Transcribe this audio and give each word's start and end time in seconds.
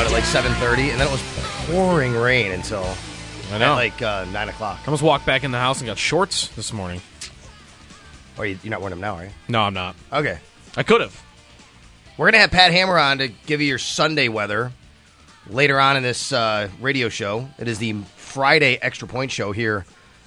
out 0.00 0.06
at 0.06 0.12
like 0.12 0.24
7.30, 0.24 0.92
and 0.92 1.00
then 1.00 1.06
it 1.06 1.10
was 1.10 1.22
pouring 1.66 2.14
rain 2.14 2.52
until 2.52 2.86
I 3.52 3.58
know. 3.58 3.74
like 3.74 4.00
uh, 4.00 4.24
9 4.32 4.48
o'clock. 4.48 4.78
I 4.80 4.86
almost 4.86 5.02
walked 5.02 5.26
back 5.26 5.44
in 5.44 5.50
the 5.50 5.58
house 5.58 5.80
and 5.80 5.86
got 5.86 5.98
shorts 5.98 6.48
this 6.48 6.72
morning. 6.72 7.02
Or 8.38 8.46
you, 8.46 8.58
you're 8.62 8.70
not 8.70 8.80
wearing 8.80 8.92
them 8.92 9.00
now, 9.00 9.16
are 9.16 9.24
you? 9.24 9.30
No, 9.48 9.60
I'm 9.60 9.74
not. 9.74 9.96
Okay. 10.10 10.38
I 10.74 10.84
could 10.84 11.02
have. 11.02 11.22
We're 12.16 12.30
to 12.30 12.38
have 12.38 12.50
Pat 12.50 12.72
Hammer 12.72 12.98
on 12.98 13.18
to 13.18 13.28
give 13.28 13.60
you 13.60 13.66
your 13.66 13.76
Sunday 13.76 14.28
weather 14.28 14.72
later 15.50 15.78
on 15.78 15.98
in 15.98 16.02
this 16.02 16.32
uh, 16.32 16.70
radio 16.80 17.10
show. 17.10 17.50
It 17.58 17.68
is 17.68 17.78
the 17.78 17.92
Friday 18.16 18.78
Extra 18.80 19.06
Point 19.06 19.30
Show 19.30 19.52
here 19.52 19.84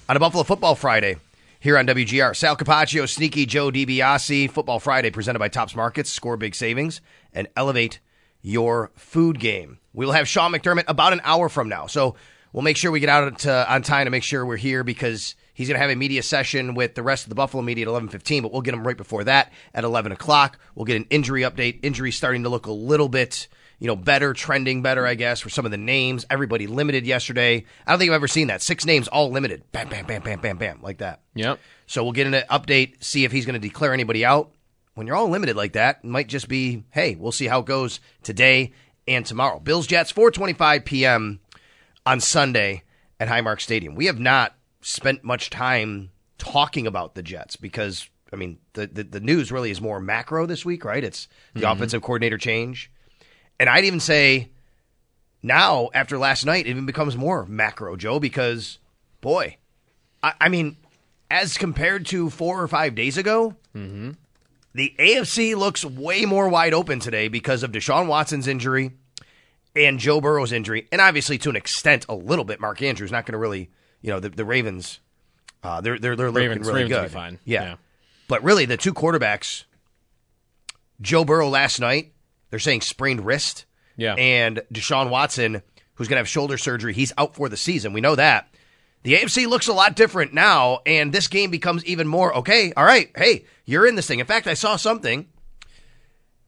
on 0.08 0.16
a 0.16 0.20
Buffalo 0.20 0.44
Football 0.44 0.76
Friday 0.76 1.16
here 1.58 1.76
on 1.76 1.84
WGR. 1.88 2.36
Sal 2.36 2.56
Capaccio, 2.56 3.08
Sneaky 3.08 3.44
Joe 3.44 3.72
DiBiase, 3.72 4.52
Football 4.52 4.78
Friday 4.78 5.10
presented 5.10 5.40
by 5.40 5.48
Tops 5.48 5.74
Markets. 5.74 6.10
Score 6.10 6.36
big 6.36 6.54
savings 6.54 7.00
and 7.32 7.48
elevate 7.56 7.98
your 8.44 8.92
food 8.94 9.40
game. 9.40 9.78
We 9.94 10.04
will 10.04 10.12
have 10.12 10.28
Sean 10.28 10.52
McDermott 10.52 10.84
about 10.86 11.14
an 11.14 11.22
hour 11.24 11.48
from 11.48 11.68
now. 11.68 11.86
So 11.86 12.14
we'll 12.52 12.62
make 12.62 12.76
sure 12.76 12.90
we 12.90 13.00
get 13.00 13.08
out 13.08 13.38
to, 13.40 13.72
on 13.72 13.82
time 13.82 14.04
to 14.04 14.10
make 14.10 14.22
sure 14.22 14.44
we're 14.44 14.56
here 14.58 14.84
because 14.84 15.34
he's 15.54 15.66
going 15.66 15.76
to 15.76 15.80
have 15.80 15.90
a 15.90 15.96
media 15.96 16.22
session 16.22 16.74
with 16.74 16.94
the 16.94 17.02
rest 17.02 17.24
of 17.24 17.30
the 17.30 17.34
Buffalo 17.34 17.62
media 17.62 17.88
at 17.88 18.02
11.15, 18.02 18.42
but 18.42 18.52
we'll 18.52 18.60
get 18.60 18.74
him 18.74 18.86
right 18.86 18.98
before 18.98 19.24
that 19.24 19.50
at 19.72 19.82
11 19.82 20.12
o'clock. 20.12 20.58
We'll 20.74 20.84
get 20.84 20.96
an 20.96 21.06
injury 21.08 21.40
update. 21.40 21.80
Injury 21.82 22.12
starting 22.12 22.42
to 22.42 22.50
look 22.50 22.66
a 22.66 22.72
little 22.72 23.08
bit, 23.08 23.48
you 23.78 23.86
know, 23.86 23.96
better, 23.96 24.34
trending 24.34 24.82
better, 24.82 25.06
I 25.06 25.14
guess, 25.14 25.40
for 25.40 25.48
some 25.48 25.64
of 25.64 25.70
the 25.70 25.78
names. 25.78 26.26
Everybody 26.28 26.66
limited 26.66 27.06
yesterday. 27.06 27.64
I 27.86 27.92
don't 27.92 27.98
think 27.98 28.10
I've 28.10 28.16
ever 28.16 28.28
seen 28.28 28.48
that. 28.48 28.60
Six 28.60 28.84
names 28.84 29.08
all 29.08 29.30
limited. 29.30 29.62
Bam, 29.72 29.88
bam, 29.88 30.04
bam, 30.04 30.20
bam, 30.20 30.40
bam, 30.40 30.58
bam, 30.58 30.82
like 30.82 30.98
that. 30.98 31.22
Yep. 31.34 31.58
So 31.86 32.04
we'll 32.04 32.12
get 32.12 32.26
an 32.26 32.34
update, 32.50 33.02
see 33.02 33.24
if 33.24 33.32
he's 33.32 33.46
going 33.46 33.58
to 33.58 33.66
declare 33.66 33.94
anybody 33.94 34.22
out. 34.22 34.50
When 34.94 35.06
you're 35.06 35.16
all 35.16 35.28
limited 35.28 35.56
like 35.56 35.72
that, 35.72 36.00
it 36.02 36.08
might 36.08 36.28
just 36.28 36.48
be, 36.48 36.84
hey, 36.90 37.16
we'll 37.16 37.32
see 37.32 37.46
how 37.46 37.60
it 37.60 37.66
goes 37.66 38.00
today 38.22 38.72
and 39.06 39.26
tomorrow. 39.26 39.58
Bills 39.58 39.86
Jets, 39.86 40.12
4:25 40.12 40.84
p.m. 40.84 41.40
on 42.06 42.20
Sunday 42.20 42.82
at 43.18 43.28
Highmark 43.28 43.60
Stadium. 43.60 43.94
We 43.94 44.06
have 44.06 44.18
not 44.18 44.54
spent 44.80 45.24
much 45.24 45.50
time 45.50 46.10
talking 46.38 46.86
about 46.86 47.14
the 47.14 47.22
Jets 47.22 47.56
because 47.56 48.08
I 48.32 48.36
mean 48.36 48.58
the 48.74 48.86
the, 48.86 49.04
the 49.04 49.20
news 49.20 49.50
really 49.50 49.70
is 49.70 49.80
more 49.80 50.00
macro 50.00 50.46
this 50.46 50.64
week, 50.64 50.84
right? 50.84 51.02
It's 51.02 51.28
the 51.54 51.60
mm-hmm. 51.60 51.72
offensive 51.72 52.02
coordinator 52.02 52.38
change, 52.38 52.90
and 53.58 53.68
I'd 53.68 53.84
even 53.84 54.00
say 54.00 54.50
now 55.42 55.90
after 55.94 56.18
last 56.18 56.44
night, 56.46 56.66
it 56.66 56.70
even 56.70 56.86
becomes 56.86 57.16
more 57.16 57.44
macro, 57.46 57.96
Joe, 57.96 58.20
because 58.20 58.78
boy, 59.20 59.56
I, 60.22 60.34
I 60.40 60.48
mean, 60.48 60.76
as 61.30 61.58
compared 61.58 62.06
to 62.06 62.30
four 62.30 62.62
or 62.62 62.68
five 62.68 62.94
days 62.94 63.18
ago, 63.18 63.54
mm-hmm. 63.74 64.12
The 64.74 64.94
AFC 64.98 65.54
looks 65.56 65.84
way 65.84 66.24
more 66.24 66.48
wide 66.48 66.74
open 66.74 66.98
today 67.00 67.28
because 67.28 67.62
of 67.62 67.72
Deshaun 67.72 68.06
Watson's 68.06 68.48
injury 68.48 68.92
and 69.76 69.98
Joe 69.98 70.20
Burrow's 70.20 70.52
injury, 70.52 70.86
and 70.92 71.00
obviously 71.00 71.38
to 71.38 71.50
an 71.50 71.56
extent, 71.56 72.06
a 72.08 72.14
little 72.14 72.44
bit. 72.44 72.60
Mark 72.60 72.80
Andrews 72.82 73.10
not 73.12 73.26
going 73.26 73.32
to 73.32 73.38
really, 73.38 73.70
you 74.02 74.10
know, 74.10 74.20
the, 74.20 74.28
the 74.28 74.44
Ravens, 74.44 75.00
uh, 75.62 75.80
they're 75.80 75.98
they're 75.98 76.16
they're 76.16 76.30
looking 76.30 76.48
Ravens, 76.50 76.66
really 76.68 76.82
Ravens 76.84 77.00
good. 77.00 77.08
be 77.08 77.12
fine. 77.14 77.38
Yeah. 77.44 77.62
Yeah. 77.62 77.74
but 78.28 78.42
really 78.44 78.64
the 78.66 78.76
two 78.76 78.92
quarterbacks, 78.94 79.64
Joe 81.00 81.24
Burrow 81.24 81.48
last 81.48 81.80
night, 81.80 82.12
they're 82.50 82.58
saying 82.58 82.82
sprained 82.82 83.24
wrist, 83.26 83.64
Yeah. 83.96 84.14
and 84.14 84.62
Deshaun 84.72 85.10
Watson, 85.10 85.62
who's 85.94 86.08
going 86.08 86.16
to 86.16 86.20
have 86.20 86.28
shoulder 86.28 86.56
surgery, 86.58 86.92
he's 86.94 87.12
out 87.18 87.34
for 87.34 87.48
the 87.48 87.56
season. 87.56 87.92
We 87.92 88.00
know 88.00 88.14
that. 88.14 88.48
The 89.04 89.14
AFC 89.14 89.46
looks 89.46 89.68
a 89.68 89.72
lot 89.72 89.94
different 89.96 90.32
now, 90.34 90.80
and 90.86 91.12
this 91.12 91.28
game 91.28 91.50
becomes 91.50 91.84
even 91.84 92.08
more 92.08 92.34
okay. 92.38 92.72
All 92.76 92.84
right, 92.84 93.10
hey, 93.16 93.44
you're 93.66 93.86
in 93.86 93.94
this 93.94 94.06
thing. 94.06 94.18
In 94.18 94.26
fact, 94.26 94.46
I 94.46 94.54
saw 94.54 94.76
something 94.76 95.28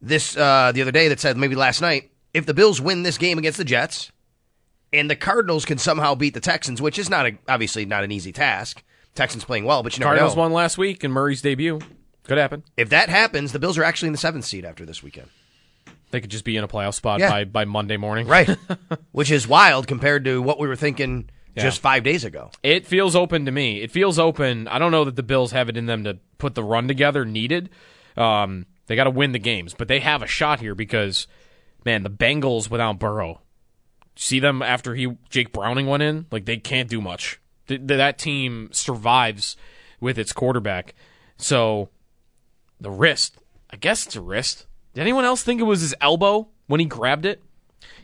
this 0.00 0.36
uh, 0.36 0.72
the 0.74 0.82
other 0.82 0.90
day 0.92 1.08
that 1.08 1.20
said 1.20 1.36
maybe 1.36 1.54
last 1.54 1.80
night 1.80 2.10
if 2.34 2.46
the 2.46 2.54
Bills 2.54 2.80
win 2.80 3.02
this 3.02 3.18
game 3.18 3.38
against 3.38 3.58
the 3.58 3.64
Jets, 3.64 4.10
and 4.92 5.10
the 5.10 5.16
Cardinals 5.16 5.64
can 5.64 5.78
somehow 5.78 6.14
beat 6.14 6.34
the 6.34 6.40
Texans, 6.40 6.80
which 6.82 6.98
is 6.98 7.08
not 7.10 7.26
a, 7.26 7.38
obviously 7.48 7.84
not 7.84 8.04
an 8.04 8.12
easy 8.12 8.32
task. 8.32 8.82
Texans 9.14 9.44
playing 9.44 9.64
well, 9.64 9.82
but 9.82 9.96
you 9.96 10.00
never 10.00 10.10
Cardinals 10.10 10.36
know. 10.36 10.42
won 10.42 10.52
last 10.52 10.76
week 10.76 11.02
in 11.02 11.10
Murray's 11.10 11.40
debut. 11.40 11.80
Could 12.24 12.36
happen. 12.38 12.64
If 12.76 12.90
that 12.90 13.08
happens, 13.08 13.52
the 13.52 13.58
Bills 13.58 13.78
are 13.78 13.84
actually 13.84 14.08
in 14.08 14.12
the 14.12 14.18
seventh 14.18 14.44
seed 14.44 14.64
after 14.64 14.84
this 14.84 15.02
weekend. 15.02 15.28
They 16.10 16.20
could 16.20 16.30
just 16.30 16.44
be 16.44 16.56
in 16.56 16.64
a 16.64 16.68
playoff 16.68 16.94
spot 16.94 17.20
Yeah. 17.20 17.30
by, 17.30 17.44
by 17.44 17.64
Monday 17.64 17.96
morning. 17.96 18.26
Right. 18.26 18.48
Which 19.12 19.30
is 19.30 19.46
wild 19.48 19.86
compared 19.86 20.24
to 20.26 20.42
what 20.42 20.58
we 20.58 20.68
were 20.68 20.76
thinking 20.76 21.30
just 21.62 21.80
five 21.80 22.02
days 22.02 22.24
ago. 22.24 22.50
It 22.62 22.86
feels 22.86 23.16
open 23.16 23.46
to 23.46 23.52
me. 23.52 23.82
It 23.82 23.90
feels 23.90 24.18
open. 24.18 24.68
I 24.68 24.78
don't 24.78 24.92
know 24.92 25.04
that 25.04 25.16
the 25.16 25.22
Bills 25.22 25.52
have 25.52 25.68
it 25.68 25.76
in 25.76 25.86
them 25.86 26.04
to 26.04 26.18
put 26.38 26.54
the 26.54 26.64
run 26.64 26.88
together 26.88 27.24
needed. 27.24 27.70
Um, 28.16 28.66
they 28.86 28.96
got 28.96 29.04
to 29.04 29.10
win 29.10 29.32
the 29.32 29.38
games, 29.38 29.74
but 29.74 29.88
they 29.88 30.00
have 30.00 30.22
a 30.22 30.26
shot 30.26 30.60
here 30.60 30.74
because, 30.74 31.26
man, 31.84 32.02
the 32.02 32.10
Bengals 32.10 32.70
without 32.70 32.98
Burrow. 32.98 33.40
See 34.14 34.40
them 34.40 34.62
after 34.62 34.94
he 34.94 35.16
Jake 35.28 35.52
Browning 35.52 35.86
went 35.86 36.02
in, 36.02 36.26
like 36.30 36.46
they 36.46 36.56
can't 36.56 36.88
do 36.88 37.00
much. 37.00 37.40
Th- 37.68 37.80
that 37.84 38.18
team 38.18 38.70
survives 38.72 39.56
with 40.00 40.18
its 40.18 40.32
quarterback. 40.32 40.94
So 41.36 41.90
the 42.80 42.90
wrist, 42.90 43.36
I 43.70 43.76
guess 43.76 44.06
it's 44.06 44.16
a 44.16 44.22
wrist. 44.22 44.66
Did 44.94 45.02
anyone 45.02 45.24
else 45.24 45.42
think 45.42 45.60
it 45.60 45.64
was 45.64 45.82
his 45.82 45.94
elbow 46.00 46.48
when 46.66 46.80
he 46.80 46.86
grabbed 46.86 47.26
it? 47.26 47.42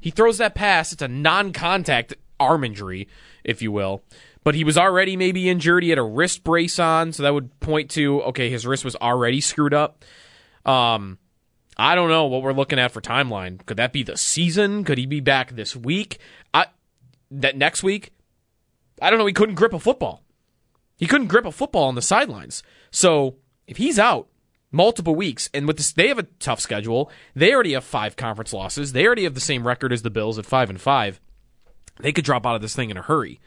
He 0.00 0.10
throws 0.10 0.38
that 0.38 0.54
pass. 0.54 0.92
It's 0.92 1.00
a 1.00 1.08
non-contact 1.08 2.14
arm 2.42 2.64
injury, 2.64 3.08
if 3.44 3.62
you 3.62 3.72
will. 3.72 4.02
But 4.44 4.54
he 4.54 4.64
was 4.64 4.76
already 4.76 5.16
maybe 5.16 5.48
injured. 5.48 5.82
He 5.82 5.90
had 5.90 5.98
a 5.98 6.02
wrist 6.02 6.42
brace 6.42 6.78
on, 6.78 7.12
so 7.12 7.22
that 7.22 7.32
would 7.32 7.58
point 7.60 7.90
to 7.92 8.22
okay, 8.22 8.50
his 8.50 8.66
wrist 8.66 8.84
was 8.84 8.96
already 8.96 9.40
screwed 9.40 9.74
up. 9.74 10.04
Um, 10.64 11.18
I 11.76 11.94
don't 11.94 12.08
know 12.08 12.26
what 12.26 12.42
we're 12.42 12.52
looking 12.52 12.78
at 12.78 12.92
for 12.92 13.00
timeline. 13.00 13.64
Could 13.64 13.76
that 13.76 13.92
be 13.92 14.02
the 14.02 14.16
season? 14.16 14.84
Could 14.84 14.98
he 14.98 15.06
be 15.06 15.20
back 15.20 15.52
this 15.52 15.74
week? 15.76 16.18
I 16.52 16.66
that 17.30 17.56
next 17.56 17.82
week? 17.82 18.12
I 19.00 19.10
don't 19.10 19.18
know. 19.18 19.26
He 19.26 19.32
couldn't 19.32 19.54
grip 19.54 19.72
a 19.72 19.78
football. 19.78 20.22
He 20.96 21.06
couldn't 21.06 21.28
grip 21.28 21.46
a 21.46 21.52
football 21.52 21.88
on 21.88 21.94
the 21.94 22.02
sidelines. 22.02 22.62
So 22.90 23.36
if 23.66 23.76
he's 23.76 23.98
out 23.98 24.28
multiple 24.70 25.14
weeks, 25.14 25.50
and 25.52 25.66
with 25.66 25.76
this, 25.76 25.92
they 25.92 26.08
have 26.08 26.18
a 26.18 26.26
tough 26.38 26.60
schedule. 26.60 27.10
They 27.34 27.52
already 27.52 27.72
have 27.72 27.84
five 27.84 28.16
conference 28.16 28.52
losses. 28.52 28.92
They 28.92 29.06
already 29.06 29.24
have 29.24 29.34
the 29.34 29.40
same 29.40 29.66
record 29.66 29.92
as 29.92 30.02
the 30.02 30.10
Bills 30.10 30.38
at 30.38 30.46
five 30.46 30.70
and 30.70 30.80
five. 30.80 31.20
They 32.00 32.12
could 32.12 32.24
drop 32.24 32.46
out 32.46 32.54
of 32.54 32.62
this 32.62 32.74
thing 32.74 32.90
in 32.90 32.96
a 32.96 33.02
hurry. 33.02 33.40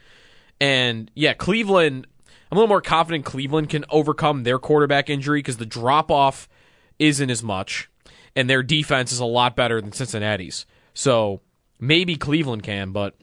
And 0.60 1.10
yeah, 1.14 1.34
Cleveland. 1.34 2.06
I'm 2.50 2.58
a 2.58 2.60
little 2.60 2.68
more 2.68 2.80
confident 2.80 3.24
Cleveland 3.24 3.70
can 3.70 3.84
overcome 3.90 4.44
their 4.44 4.60
quarterback 4.60 5.10
injury 5.10 5.40
because 5.40 5.56
the 5.56 5.66
drop 5.66 6.12
off 6.12 6.48
isn't 6.96 7.28
as 7.28 7.42
much, 7.42 7.90
and 8.36 8.48
their 8.48 8.62
defense 8.62 9.10
is 9.10 9.18
a 9.18 9.24
lot 9.24 9.56
better 9.56 9.80
than 9.80 9.90
Cincinnati's. 9.90 10.64
So 10.94 11.40
maybe 11.80 12.14
Cleveland 12.14 12.62
can, 12.62 12.92
but 12.92 13.16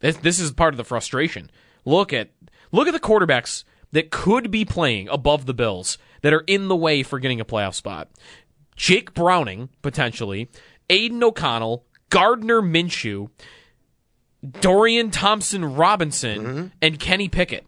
this, 0.00 0.16
this 0.16 0.40
is 0.40 0.50
part 0.50 0.72
of 0.72 0.78
the 0.78 0.84
frustration. 0.84 1.50
Look 1.84 2.12
at 2.12 2.30
look 2.72 2.88
at 2.88 2.92
the 2.92 3.00
quarterbacks 3.00 3.64
that 3.92 4.10
could 4.10 4.50
be 4.50 4.64
playing 4.64 5.08
above 5.08 5.46
the 5.46 5.54
Bills 5.54 5.98
that 6.22 6.32
are 6.32 6.44
in 6.46 6.68
the 6.68 6.76
way 6.76 7.02
for 7.02 7.18
getting 7.18 7.40
a 7.40 7.44
playoff 7.44 7.74
spot. 7.74 8.08
Jake 8.76 9.14
Browning 9.14 9.68
potentially, 9.82 10.48
Aidan 10.88 11.22
O'Connell, 11.22 11.84
Gardner 12.08 12.62
Minshew, 12.62 13.28
Dorian 14.60 15.10
Thompson 15.10 15.64
Robinson, 15.64 16.42
mm-hmm. 16.42 16.66
and 16.80 16.98
Kenny 16.98 17.28
Pickett. 17.28 17.64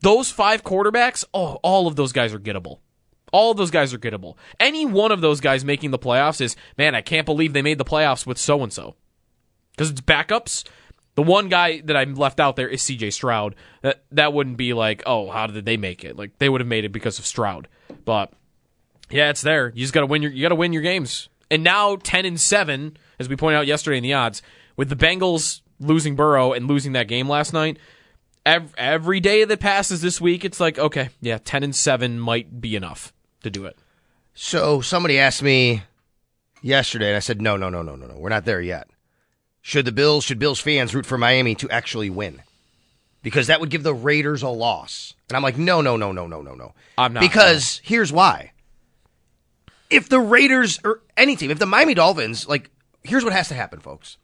Those 0.00 0.30
five 0.30 0.62
quarterbacks, 0.62 1.24
oh, 1.34 1.58
all 1.62 1.86
of 1.86 1.96
those 1.96 2.12
guys 2.12 2.32
are 2.32 2.38
gettable. 2.38 2.78
All 3.32 3.50
of 3.50 3.56
those 3.56 3.70
guys 3.70 3.92
are 3.92 3.98
gettable. 3.98 4.36
Any 4.60 4.86
one 4.86 5.12
of 5.12 5.20
those 5.20 5.40
guys 5.40 5.64
making 5.64 5.90
the 5.90 5.98
playoffs 5.98 6.40
is, 6.40 6.56
man, 6.78 6.94
I 6.94 7.02
can't 7.02 7.26
believe 7.26 7.52
they 7.52 7.62
made 7.62 7.78
the 7.78 7.84
playoffs 7.84 8.26
with 8.26 8.38
so 8.38 8.62
and 8.62 8.72
so. 8.72 8.94
Because 9.72 9.90
it's 9.90 10.00
backups. 10.00 10.64
The 11.14 11.22
one 11.22 11.48
guy 11.48 11.80
that 11.80 11.96
I'm 11.96 12.14
left 12.14 12.38
out 12.38 12.56
there 12.56 12.68
is 12.68 12.80
CJ 12.82 13.12
Stroud. 13.12 13.56
That 13.82 14.04
that 14.12 14.32
wouldn't 14.32 14.56
be 14.56 14.72
like, 14.72 15.02
oh, 15.04 15.30
how 15.30 15.48
did 15.48 15.64
they 15.64 15.76
make 15.76 16.04
it? 16.04 16.16
Like 16.16 16.38
they 16.38 16.48
would 16.48 16.60
have 16.60 16.68
made 16.68 16.84
it 16.84 16.90
because 16.90 17.18
of 17.18 17.26
Stroud. 17.26 17.66
But 18.04 18.32
yeah, 19.10 19.30
it's 19.30 19.42
there. 19.42 19.70
You 19.74 19.82
just 19.82 19.92
got 19.92 20.00
to 20.00 20.06
win 20.06 20.22
your 20.22 20.30
you 20.30 20.42
got 20.42 20.50
to 20.50 20.54
win 20.54 20.72
your 20.72 20.82
games. 20.82 21.28
And 21.50 21.64
now 21.64 21.96
10 21.96 22.26
and 22.26 22.40
7, 22.40 22.96
as 23.18 23.28
we 23.28 23.34
pointed 23.34 23.56
out 23.56 23.66
yesterday 23.66 23.96
in 23.96 24.02
the 24.02 24.12
odds, 24.12 24.42
with 24.78 24.88
the 24.88 24.96
Bengals 24.96 25.60
losing 25.78 26.16
Burrow 26.16 26.54
and 26.54 26.66
losing 26.66 26.92
that 26.92 27.08
game 27.08 27.28
last 27.28 27.52
night, 27.52 27.76
every, 28.46 28.70
every 28.78 29.20
day 29.20 29.44
that 29.44 29.60
passes 29.60 30.00
this 30.00 30.20
week, 30.20 30.44
it's 30.44 30.60
like, 30.60 30.78
okay, 30.78 31.10
yeah, 31.20 31.36
10 31.36 31.64
and 31.64 31.76
7 31.76 32.18
might 32.18 32.62
be 32.62 32.74
enough 32.76 33.12
to 33.42 33.50
do 33.50 33.66
it. 33.66 33.76
So 34.32 34.80
somebody 34.80 35.18
asked 35.18 35.42
me 35.42 35.82
yesterday, 36.62 37.08
and 37.08 37.16
I 37.16 37.18
said, 37.18 37.42
no, 37.42 37.56
no, 37.56 37.68
no, 37.68 37.82
no, 37.82 37.96
no, 37.96 38.06
no. 38.06 38.16
We're 38.16 38.28
not 38.28 38.44
there 38.44 38.60
yet. 38.60 38.88
Should 39.60 39.84
the 39.84 39.92
Bills, 39.92 40.24
should 40.24 40.38
Bills 40.38 40.60
fans 40.60 40.94
root 40.94 41.04
for 41.04 41.18
Miami 41.18 41.56
to 41.56 41.68
actually 41.68 42.08
win? 42.08 42.42
Because 43.22 43.48
that 43.48 43.58
would 43.58 43.70
give 43.70 43.82
the 43.82 43.92
Raiders 43.92 44.42
a 44.42 44.48
loss. 44.48 45.14
And 45.28 45.36
I'm 45.36 45.42
like, 45.42 45.58
no, 45.58 45.80
no, 45.80 45.96
no, 45.96 46.12
no, 46.12 46.28
no, 46.28 46.40
no, 46.40 46.54
no. 46.54 46.72
I'm 46.96 47.12
not, 47.12 47.20
Because 47.20 47.80
here's 47.82 48.12
why. 48.12 48.52
If 49.90 50.08
the 50.08 50.20
Raiders 50.20 50.78
or 50.84 51.02
any 51.16 51.34
team, 51.34 51.50
if 51.50 51.58
the 51.58 51.66
Miami 51.66 51.94
Dolphins, 51.94 52.46
like, 52.48 52.70
here's 53.02 53.24
what 53.24 53.32
has 53.32 53.48
to 53.48 53.54
happen, 53.54 53.80
folks. 53.80 54.18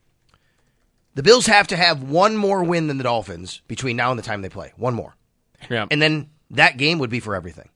The 1.14 1.22
Bills 1.22 1.46
have 1.46 1.68
to 1.68 1.76
have 1.76 2.02
one 2.02 2.36
more 2.36 2.64
win 2.64 2.88
than 2.88 2.98
the 2.98 3.04
Dolphins 3.04 3.60
between 3.68 3.96
now 3.96 4.10
and 4.10 4.18
the 4.18 4.22
time 4.22 4.42
they 4.42 4.48
play. 4.48 4.72
One 4.76 4.94
more. 4.94 5.14
Yeah. 5.70 5.86
And 5.90 6.02
then 6.02 6.30
that 6.50 6.76
game 6.76 6.98
would 6.98 7.10
be 7.10 7.20
for 7.20 7.34
everything. 7.34 7.68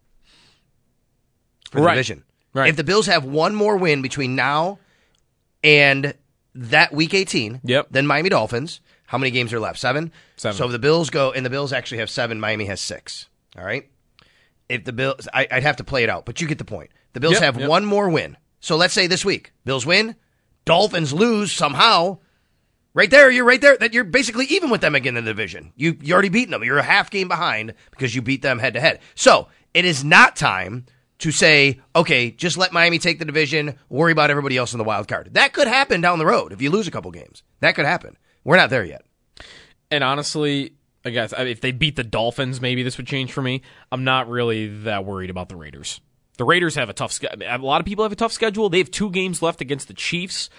For 1.71 1.79
the 1.81 1.87
Right. 1.87 1.95
division. 1.95 2.25
Right. 2.55 2.69
If 2.69 2.77
the 2.77 2.85
Bills 2.85 3.07
have 3.07 3.25
one 3.25 3.55
more 3.55 3.77
win 3.77 4.03
between 4.03 4.35
now 4.35 4.79
and 5.63 6.15
that 6.55 6.93
week 6.93 7.15
18, 7.15 7.61
Yep. 7.65 7.89
then 7.91 8.07
Miami 8.07 8.31
Dolphins, 8.31 8.81
how 9.07 9.19
many 9.19 9.31
games 9.31 9.53
are 9.53 9.61
left? 9.61 9.79
Seven? 9.79 10.13
Seven. 10.37 10.57
So 10.57 10.67
if 10.67 10.73
the 10.73 10.79
Bills 10.79 11.11
go, 11.11 11.31
and 11.33 11.45
the 11.47 11.51
Bills 11.51 11.73
actually 11.73 11.99
have 11.99 12.11
seven, 12.11 12.41
Miami 12.41 12.65
has 12.67 12.81
six. 12.81 13.27
All 13.57 13.65
right? 13.65 13.89
If 14.69 14.85
the 14.85 14.93
Bills, 14.93 15.29
I, 15.33 15.47
I'd 15.51 15.63
have 15.63 15.77
to 15.77 15.85
play 15.85 16.03
it 16.03 16.11
out, 16.11 16.25
but 16.27 16.41
you 16.41 16.47
get 16.49 16.59
the 16.59 16.65
point. 16.65 16.91
The 17.13 17.21
Bills 17.21 17.35
Yep, 17.35 17.43
have 17.43 17.59
yep. 17.61 17.69
one 17.69 17.85
more 17.85 18.09
win. 18.09 18.37
So 18.61 18.77
let's 18.77 18.93
say 18.95 19.07
this 19.07 19.25
week, 19.25 19.53
Bills 19.65 19.87
win, 19.87 20.17
Dolphins 20.65 21.13
lose 21.13 21.53
somehow. 21.53 22.19
Right 22.99 23.13
there, 23.13 23.31
you're 23.31 23.45
right 23.45 23.61
there. 23.61 23.77
That 23.77 23.95
you're 23.95 24.03
basically 24.03 24.47
even 24.47 24.71
with 24.71 24.81
them 24.81 24.97
again 24.97 25.17
in 25.17 25.25
the 25.25 25.31
division. 25.31 25.73
You 25.77 25.97
you 26.03 26.13
already 26.13 26.31
beaten 26.31 26.51
them. 26.51 26.65
You're 26.65 26.79
a 26.79 26.83
half 26.83 27.13
game 27.13 27.29
behind 27.29 27.75
because 27.93 28.13
you 28.13 28.23
beat 28.23 28.43
them 28.43 28.59
head 28.59 28.75
to 28.75 28.81
head. 28.81 28.99
So 29.15 29.47
it 29.73 29.85
is 29.85 30.03
not 30.03 30.35
time 30.35 30.85
to 31.21 31.31
say, 31.31 31.79
okay, 31.95 32.33
just 32.33 32.59
let 32.59 32.73
Miami 32.73 32.99
take 32.99 33.21
the 33.21 33.25
division. 33.25 33.79
Worry 33.89 34.11
about 34.11 34.33
everybody 34.33 34.57
else 34.57 34.75
in 34.75 34.79
the 34.79 34.85
wild 34.85 35.07
card. 35.07 35.35
That 35.35 35.53
could 35.53 35.69
happen 35.69 36.01
down 36.01 36.19
the 36.19 36.27
road 36.27 36.53
if 36.53 36.61
you 36.61 36.73
lose 36.73 36.89
a 36.89 36.91
couple 36.91 37.13
games. 37.13 37.45
That 37.61 37.77
could 37.77 37.87
happen. 37.87 38.17
We're 38.43 38.57
not 38.57 38.69
there 38.69 38.85
yet. 38.85 39.05
And 39.93 40.03
honestly, 40.03 40.73
I 41.05 41.11
guess 41.11 41.33
if 41.39 41.61
they 41.61 41.71
beat 41.71 41.95
the 41.95 42.03
Dolphins, 42.03 42.61
maybe 42.61 42.83
this 42.83 42.97
would 42.97 43.07
change 43.07 43.31
for 43.31 43.43
me. 43.43 43.63
I'm 43.93 44.03
not 44.03 44.29
really 44.29 44.67
that 44.83 45.05
worried 45.05 45.31
about 45.31 45.49
the 45.51 45.57
Raiders. 45.57 46.01
The 46.37 46.45
Raiders 46.45 46.75
have 46.75 46.89
a 46.89 46.95
tough 46.95 47.13
schedule. 47.13 47.47
A 47.49 47.59
lot 47.59 47.81
of 47.81 47.87
people 47.87 48.05
have 48.05 48.11
a 48.11 48.17
tough 48.17 48.33
schedule. 48.33 48.69
They 48.69 48.79
have 48.79 48.91
two 48.91 49.11
games 49.11 49.41
left 49.41 49.61
against 49.61 49.87
the 49.87 49.95
Chiefs, 49.95 50.51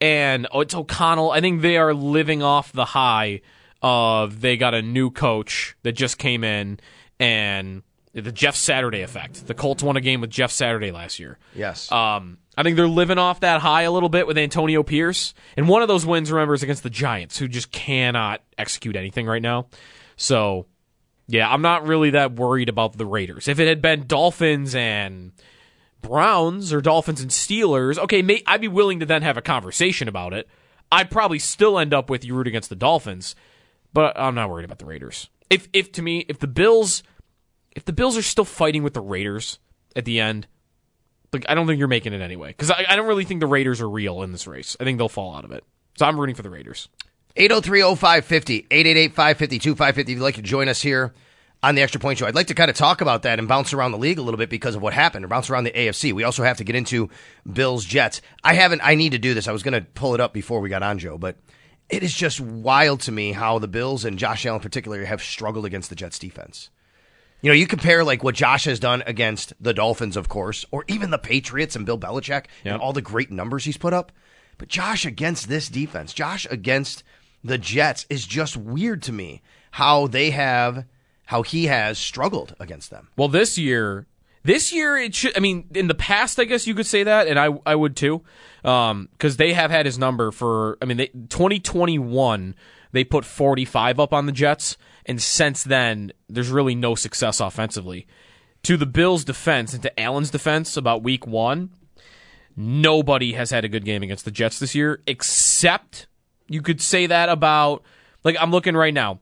and 0.00 0.46
oh, 0.52 0.60
it's 0.60 0.74
O'Connell. 0.74 1.30
I 1.30 1.40
think 1.40 1.62
they 1.62 1.76
are 1.76 1.94
living 1.94 2.42
off 2.42 2.72
the 2.72 2.84
high 2.84 3.42
of 3.82 4.40
they 4.40 4.56
got 4.56 4.74
a 4.74 4.82
new 4.82 5.10
coach 5.10 5.76
that 5.82 5.92
just 5.92 6.18
came 6.18 6.44
in, 6.44 6.80
and 7.18 7.82
the 8.12 8.32
Jeff 8.32 8.56
Saturday 8.56 9.02
effect. 9.02 9.46
The 9.46 9.54
Colts 9.54 9.82
won 9.82 9.96
a 9.96 10.00
game 10.00 10.20
with 10.20 10.30
Jeff 10.30 10.50
Saturday 10.50 10.90
last 10.90 11.18
year. 11.18 11.38
Yes. 11.54 11.90
Um, 11.92 12.38
I 12.56 12.62
think 12.62 12.76
they're 12.76 12.88
living 12.88 13.18
off 13.18 13.40
that 13.40 13.60
high 13.60 13.82
a 13.82 13.90
little 13.92 14.08
bit 14.08 14.26
with 14.26 14.36
Antonio 14.36 14.82
Pierce. 14.82 15.32
And 15.56 15.68
one 15.68 15.82
of 15.82 15.88
those 15.88 16.04
wins, 16.04 16.32
remember, 16.32 16.54
is 16.54 16.62
against 16.62 16.82
the 16.82 16.90
Giants, 16.90 17.38
who 17.38 17.46
just 17.46 17.70
cannot 17.70 18.42
execute 18.58 18.96
anything 18.96 19.26
right 19.26 19.40
now. 19.40 19.68
So, 20.16 20.66
yeah, 21.28 21.48
I'm 21.50 21.62
not 21.62 21.86
really 21.86 22.10
that 22.10 22.32
worried 22.32 22.68
about 22.68 22.98
the 22.98 23.06
Raiders. 23.06 23.46
If 23.46 23.60
it 23.60 23.68
had 23.68 23.80
been 23.80 24.06
Dolphins 24.06 24.74
and 24.74 25.32
Browns 26.00 26.72
or 26.72 26.80
Dolphins 26.80 27.20
and 27.20 27.30
Steelers, 27.30 27.98
okay, 27.98 28.22
may, 28.22 28.42
I'd 28.46 28.60
be 28.60 28.68
willing 28.68 29.00
to 29.00 29.06
then 29.06 29.22
have 29.22 29.36
a 29.36 29.42
conversation 29.42 30.08
about 30.08 30.32
it. 30.32 30.48
I'd 30.92 31.10
probably 31.10 31.38
still 31.38 31.78
end 31.78 31.94
up 31.94 32.10
with 32.10 32.24
you 32.24 32.34
root 32.34 32.46
against 32.46 32.68
the 32.68 32.76
Dolphins, 32.76 33.34
but 33.92 34.18
I'm 34.18 34.34
not 34.34 34.50
worried 34.50 34.64
about 34.64 34.78
the 34.78 34.86
Raiders. 34.86 35.28
If, 35.48 35.68
if 35.72 35.92
to 35.92 36.02
me, 36.02 36.24
if 36.28 36.38
the 36.38 36.46
Bills, 36.46 37.02
if 37.74 37.84
the 37.84 37.92
Bills 37.92 38.16
are 38.16 38.22
still 38.22 38.44
fighting 38.44 38.82
with 38.82 38.94
the 38.94 39.00
Raiders 39.00 39.58
at 39.94 40.04
the 40.04 40.20
end, 40.20 40.46
like 41.32 41.44
I 41.48 41.54
don't 41.54 41.66
think 41.66 41.78
you're 41.78 41.88
making 41.88 42.12
it 42.12 42.20
anyway 42.20 42.48
because 42.48 42.70
I, 42.70 42.84
I 42.88 42.96
don't 42.96 43.06
really 43.06 43.24
think 43.24 43.40
the 43.40 43.46
Raiders 43.46 43.80
are 43.80 43.88
real 43.88 44.22
in 44.22 44.32
this 44.32 44.46
race. 44.46 44.76
I 44.80 44.84
think 44.84 44.98
they'll 44.98 45.08
fall 45.08 45.34
out 45.34 45.44
of 45.44 45.52
it. 45.52 45.64
So 45.96 46.06
I'm 46.06 46.18
rooting 46.18 46.34
for 46.34 46.42
the 46.42 46.50
Raiders. 46.50 46.88
803-0550, 47.36 48.68
888-552-550 48.68 49.98
if 49.98 50.08
you'd 50.08 50.18
like 50.18 50.34
to 50.34 50.42
join 50.42 50.68
us 50.68 50.82
here 50.82 51.14
on 51.62 51.74
the 51.74 51.82
Extra 51.82 52.00
Point 52.00 52.18
Show. 52.18 52.26
I'd 52.26 52.34
like 52.34 52.46
to 52.48 52.54
kind 52.54 52.70
of 52.70 52.76
talk 52.76 53.00
about 53.00 53.22
that 53.22 53.38
and 53.38 53.46
bounce 53.46 53.72
around 53.72 53.92
the 53.92 53.98
league 53.98 54.18
a 54.18 54.22
little 54.22 54.38
bit 54.38 54.48
because 54.50 54.74
of 54.74 54.82
what 54.82 54.92
happened, 54.94 55.24
or 55.24 55.28
bounce 55.28 55.50
around 55.50 55.64
the 55.64 55.72
AFC. 55.72 56.12
We 56.12 56.24
also 56.24 56.42
have 56.42 56.56
to 56.58 56.64
get 56.64 56.74
into 56.76 57.10
Bills 57.50 57.84
Jets. 57.84 58.22
I 58.42 58.54
haven't 58.54 58.80
I 58.82 58.94
need 58.94 59.12
to 59.12 59.18
do 59.18 59.34
this. 59.34 59.46
I 59.48 59.52
was 59.52 59.62
going 59.62 59.74
to 59.74 59.82
pull 59.94 60.14
it 60.14 60.20
up 60.20 60.32
before 60.32 60.60
we 60.60 60.68
got 60.68 60.82
on, 60.82 60.98
Joe, 60.98 61.18
but 61.18 61.36
it 61.88 62.02
is 62.02 62.14
just 62.14 62.40
wild 62.40 63.00
to 63.00 63.12
me 63.12 63.32
how 63.32 63.58
the 63.58 63.68
Bills 63.68 64.04
and 64.04 64.18
Josh 64.18 64.46
Allen 64.46 64.60
in 64.60 64.62
particular 64.62 65.04
have 65.04 65.22
struggled 65.22 65.64
against 65.66 65.90
the 65.90 65.96
Jets 65.96 66.18
defense. 66.18 66.70
You 67.42 67.48
know, 67.50 67.54
you 67.54 67.66
compare 67.66 68.04
like 68.04 68.22
what 68.22 68.34
Josh 68.34 68.64
has 68.64 68.78
done 68.78 69.02
against 69.06 69.52
the 69.60 69.72
Dolphins, 69.74 70.16
of 70.16 70.28
course, 70.28 70.64
or 70.70 70.84
even 70.88 71.10
the 71.10 71.18
Patriots 71.18 71.74
and 71.74 71.86
Bill 71.86 71.98
Belichick 71.98 72.44
Yep. 72.64 72.74
and 72.74 72.80
all 72.82 72.92
the 72.92 73.00
great 73.02 73.30
numbers 73.30 73.64
he's 73.64 73.78
put 73.78 73.92
up. 73.94 74.12
But 74.58 74.68
Josh 74.68 75.06
against 75.06 75.48
this 75.48 75.68
defense, 75.68 76.12
Josh 76.12 76.46
against 76.50 77.02
the 77.42 77.56
Jets 77.56 78.04
is 78.10 78.26
just 78.26 78.58
weird 78.58 79.02
to 79.04 79.12
me 79.12 79.40
how 79.70 80.06
they 80.06 80.30
have, 80.30 80.84
how 81.30 81.42
he 81.42 81.66
has 81.66 81.96
struggled 81.96 82.56
against 82.58 82.90
them. 82.90 83.06
Well, 83.16 83.28
this 83.28 83.56
year, 83.56 84.08
this 84.42 84.72
year 84.72 84.96
it 84.96 85.14
should. 85.14 85.36
I 85.36 85.40
mean, 85.40 85.68
in 85.76 85.86
the 85.86 85.94
past, 85.94 86.40
I 86.40 86.44
guess 86.44 86.66
you 86.66 86.74
could 86.74 86.86
say 86.86 87.04
that, 87.04 87.28
and 87.28 87.38
I 87.38 87.50
I 87.64 87.76
would 87.76 87.94
too, 87.94 88.22
um, 88.64 89.08
because 89.12 89.36
they 89.36 89.52
have 89.52 89.70
had 89.70 89.86
his 89.86 89.96
number 89.96 90.32
for. 90.32 90.76
I 90.82 90.86
mean, 90.86 90.96
they, 90.96 91.06
2021 91.06 92.56
they 92.90 93.04
put 93.04 93.24
45 93.24 94.00
up 94.00 94.12
on 94.12 94.26
the 94.26 94.32
Jets, 94.32 94.76
and 95.06 95.22
since 95.22 95.62
then 95.62 96.12
there's 96.28 96.48
really 96.48 96.74
no 96.74 96.96
success 96.96 97.38
offensively. 97.38 98.08
To 98.64 98.76
the 98.76 98.84
Bills' 98.84 99.24
defense 99.24 99.72
and 99.72 99.84
to 99.84 100.00
Allen's 100.00 100.32
defense 100.32 100.76
about 100.76 101.04
Week 101.04 101.28
One, 101.28 101.70
nobody 102.56 103.34
has 103.34 103.52
had 103.52 103.64
a 103.64 103.68
good 103.68 103.84
game 103.84 104.02
against 104.02 104.24
the 104.24 104.32
Jets 104.32 104.58
this 104.58 104.74
year, 104.74 105.00
except 105.06 106.08
you 106.48 106.60
could 106.60 106.80
say 106.80 107.06
that 107.06 107.28
about 107.28 107.84
like 108.24 108.36
I'm 108.40 108.50
looking 108.50 108.76
right 108.76 108.92
now. 108.92 109.20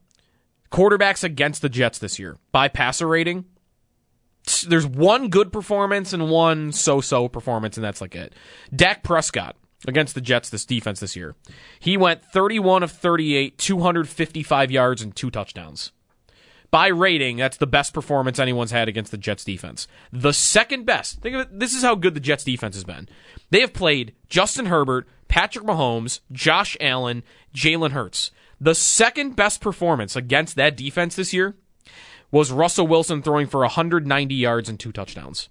Quarterbacks 0.70 1.24
against 1.24 1.62
the 1.62 1.68
Jets 1.68 1.98
this 1.98 2.18
year 2.18 2.38
by 2.52 2.68
passer 2.68 3.06
rating. 3.06 3.44
There's 4.66 4.86
one 4.86 5.28
good 5.28 5.52
performance 5.52 6.12
and 6.12 6.30
one 6.30 6.72
so-so 6.72 7.28
performance, 7.28 7.76
and 7.76 7.84
that's 7.84 8.00
like 8.00 8.14
it. 8.14 8.34
Dak 8.74 9.02
Prescott 9.02 9.56
against 9.86 10.14
the 10.14 10.20
Jets, 10.20 10.50
this 10.50 10.64
defense 10.64 11.00
this 11.00 11.16
year, 11.16 11.36
he 11.78 11.96
went 11.96 12.24
31 12.24 12.82
of 12.82 12.90
38, 12.90 13.58
255 13.58 14.70
yards 14.70 15.02
and 15.02 15.14
two 15.14 15.30
touchdowns. 15.30 15.92
By 16.70 16.88
rating, 16.88 17.38
that's 17.38 17.56
the 17.56 17.66
best 17.66 17.94
performance 17.94 18.38
anyone's 18.38 18.72
had 18.72 18.88
against 18.88 19.10
the 19.10 19.16
Jets 19.16 19.44
defense. 19.44 19.88
The 20.12 20.32
second 20.32 20.84
best. 20.84 21.20
Think 21.20 21.34
of 21.34 21.40
it. 21.42 21.58
This 21.58 21.74
is 21.74 21.82
how 21.82 21.94
good 21.94 22.14
the 22.14 22.20
Jets 22.20 22.44
defense 22.44 22.74
has 22.76 22.84
been. 22.84 23.08
They 23.50 23.60
have 23.60 23.72
played 23.72 24.14
Justin 24.28 24.66
Herbert, 24.66 25.08
Patrick 25.28 25.64
Mahomes, 25.64 26.20
Josh 26.30 26.76
Allen, 26.78 27.22
Jalen 27.54 27.92
Hurts. 27.92 28.30
The 28.60 28.74
second 28.74 29.36
best 29.36 29.60
performance 29.60 30.16
against 30.16 30.56
that 30.56 30.76
defense 30.76 31.16
this 31.16 31.32
year 31.32 31.56
was 32.30 32.52
Russell 32.52 32.86
Wilson 32.86 33.22
throwing 33.22 33.46
for 33.46 33.60
190 33.60 34.34
yards 34.34 34.68
and 34.68 34.78
two 34.78 34.92
touchdowns. 34.92 35.48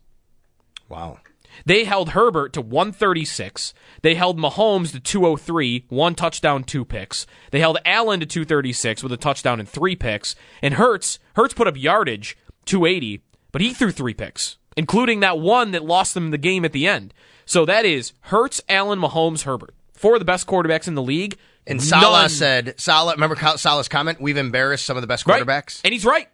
Wow. 0.89 1.19
They 1.65 1.85
held 1.85 2.09
Herbert 2.09 2.53
to 2.53 2.61
136. 2.61 3.73
They 4.01 4.15
held 4.15 4.37
Mahomes 4.37 4.91
to 4.91 4.99
203, 4.99 5.85
one 5.89 6.15
touchdown, 6.15 6.63
two 6.63 6.85
picks. 6.85 7.25
They 7.51 7.59
held 7.59 7.79
Allen 7.85 8.19
to 8.19 8.25
236 8.25 9.01
with 9.01 9.11
a 9.11 9.17
touchdown 9.17 9.59
and 9.59 9.67
three 9.67 9.95
picks. 9.95 10.35
And 10.61 10.75
Hurts, 10.75 11.19
Hurts 11.35 11.53
put 11.53 11.67
up 11.67 11.75
yardage, 11.77 12.37
280, 12.65 13.23
but 13.51 13.61
he 13.61 13.73
threw 13.73 13.91
three 13.91 14.13
picks, 14.13 14.57
including 14.75 15.21
that 15.21 15.39
one 15.39 15.71
that 15.71 15.83
lost 15.83 16.13
them 16.13 16.31
the 16.31 16.37
game 16.37 16.63
at 16.63 16.73
the 16.73 16.87
end. 16.87 17.13
So 17.45 17.65
that 17.65 17.85
is 17.85 18.13
Hurts, 18.21 18.61
Allen, 18.69 18.99
Mahomes, 18.99 19.43
Herbert. 19.43 19.73
Four 19.93 20.15
of 20.15 20.19
the 20.19 20.25
best 20.25 20.45
quarterbacks 20.45 20.87
in 20.87 20.93
the 20.93 21.01
league. 21.01 21.37
And 21.69 21.83
Salah 21.83 22.21
None- 22.21 22.29
said, 22.29 22.74
Salah, 22.79 23.13
remember 23.13 23.36
Salah's 23.57 23.88
comment? 23.89 24.21
We've 24.21 24.38
embarrassed 24.38 24.86
some 24.86 24.95
of 24.97 25.01
the 25.01 25.07
best 25.07 25.27
Right. 25.27 25.43
quarterbacks. 25.43 25.81
And 25.83 25.93
he's 25.93 26.05
right. 26.05 26.29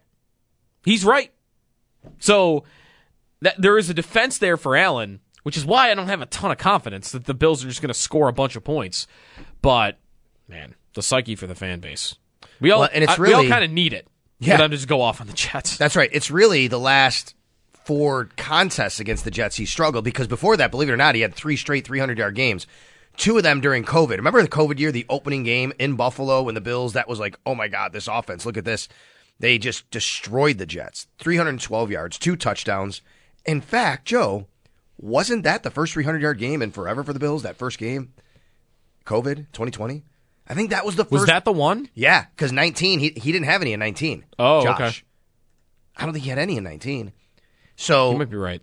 He's 0.84 1.04
right. 1.04 1.32
So 2.20 2.64
that 3.40 3.60
there 3.60 3.76
is 3.78 3.90
a 3.90 3.94
defense 3.94 4.38
there 4.38 4.56
for 4.56 4.76
Allen, 4.76 5.20
which 5.42 5.56
is 5.56 5.64
why 5.64 5.90
I 5.90 5.94
don't 5.94 6.06
have 6.08 6.20
a 6.22 6.26
ton 6.26 6.50
of 6.50 6.58
confidence 6.58 7.10
that 7.12 7.24
the 7.24 7.34
Bills 7.34 7.64
are 7.64 7.68
just 7.68 7.82
going 7.82 7.88
to 7.92 7.98
score 7.98 8.28
a 8.28 8.32
bunch 8.32 8.56
of 8.56 8.64
points. 8.64 9.06
But 9.60 9.98
man, 10.48 10.74
the 10.94 11.02
psyche 11.02 11.34
for 11.36 11.46
the 11.46 11.54
fan 11.54 11.80
base. 11.80 12.14
We 12.60 12.70
all 12.70 12.80
Well, 12.80 12.90
and 12.92 13.02
it's 13.04 13.18
I- 13.18 13.20
we 13.20 13.32
all 13.32 13.46
kind 13.48 13.64
of 13.64 13.70
need 13.70 13.92
it. 13.92 14.06
Yeah. 14.40 14.56
For 14.56 14.62
them 14.62 14.70
to 14.72 14.76
just 14.76 14.88
go 14.88 15.00
off 15.00 15.20
on 15.20 15.26
the 15.26 15.32
Jets. 15.32 15.76
That's 15.78 15.96
right. 15.96 16.10
It's 16.12 16.30
really 16.30 16.66
the 16.68 16.78
last 16.78 17.34
four 17.84 18.28
contests 18.36 19.00
against 19.00 19.24
the 19.24 19.30
Jets 19.30 19.56
he 19.56 19.64
struggled 19.66 20.04
because 20.04 20.26
before 20.26 20.56
that, 20.56 20.70
believe 20.70 20.88
it 20.88 20.92
or 20.92 20.96
not, 20.96 21.14
he 21.14 21.20
had 21.22 21.34
three 21.34 21.56
straight 21.56 21.86
300 21.86 22.18
yard 22.18 22.34
games. 22.34 22.66
Two 23.16 23.36
of 23.36 23.42
them 23.42 23.60
during 23.60 23.84
COVID. 23.84 24.16
Remember 24.16 24.42
the 24.42 24.48
COVID 24.48 24.78
year, 24.78 24.90
the 24.90 25.06
opening 25.08 25.44
game 25.44 25.72
in 25.78 25.94
Buffalo 25.96 26.42
when 26.42 26.54
the 26.54 26.60
Bills, 26.60 26.94
that 26.94 27.08
was 27.08 27.20
like, 27.20 27.38
oh 27.46 27.54
my 27.54 27.68
God, 27.68 27.92
this 27.92 28.08
offense, 28.08 28.44
look 28.44 28.56
at 28.56 28.64
this. 28.64 28.88
They 29.38 29.58
just 29.58 29.88
destroyed 29.90 30.58
the 30.58 30.66
Jets. 30.66 31.06
312 31.18 31.90
yards, 31.90 32.18
two 32.18 32.36
touchdowns. 32.36 33.02
In 33.44 33.60
fact, 33.60 34.06
Joe, 34.06 34.46
wasn't 34.98 35.44
that 35.44 35.62
the 35.62 35.70
first 35.70 35.92
300 35.92 36.22
yard 36.22 36.38
game 36.38 36.62
in 36.62 36.70
forever 36.70 37.02
for 37.04 37.12
the 37.12 37.18
Bills? 37.20 37.42
That 37.42 37.56
first 37.56 37.78
game? 37.78 38.12
COVID 39.06 39.36
2020? 39.52 40.02
I 40.46 40.54
think 40.54 40.70
that 40.70 40.84
was 40.84 40.96
the 40.96 41.04
first. 41.04 41.12
Was 41.12 41.26
that 41.26 41.44
the 41.44 41.52
one? 41.52 41.88
Yeah, 41.94 42.26
because 42.34 42.52
19, 42.52 43.00
he, 43.00 43.10
he 43.10 43.32
didn't 43.32 43.46
have 43.46 43.62
any 43.62 43.72
in 43.72 43.80
19. 43.80 44.24
Oh, 44.38 44.62
Josh. 44.62 44.80
okay. 44.80 45.06
I 45.96 46.04
don't 46.04 46.12
think 46.12 46.24
he 46.24 46.30
had 46.30 46.38
any 46.38 46.56
in 46.56 46.64
19. 46.64 47.12
So 47.76 48.12
You 48.12 48.18
might 48.18 48.30
be 48.30 48.36
right. 48.36 48.62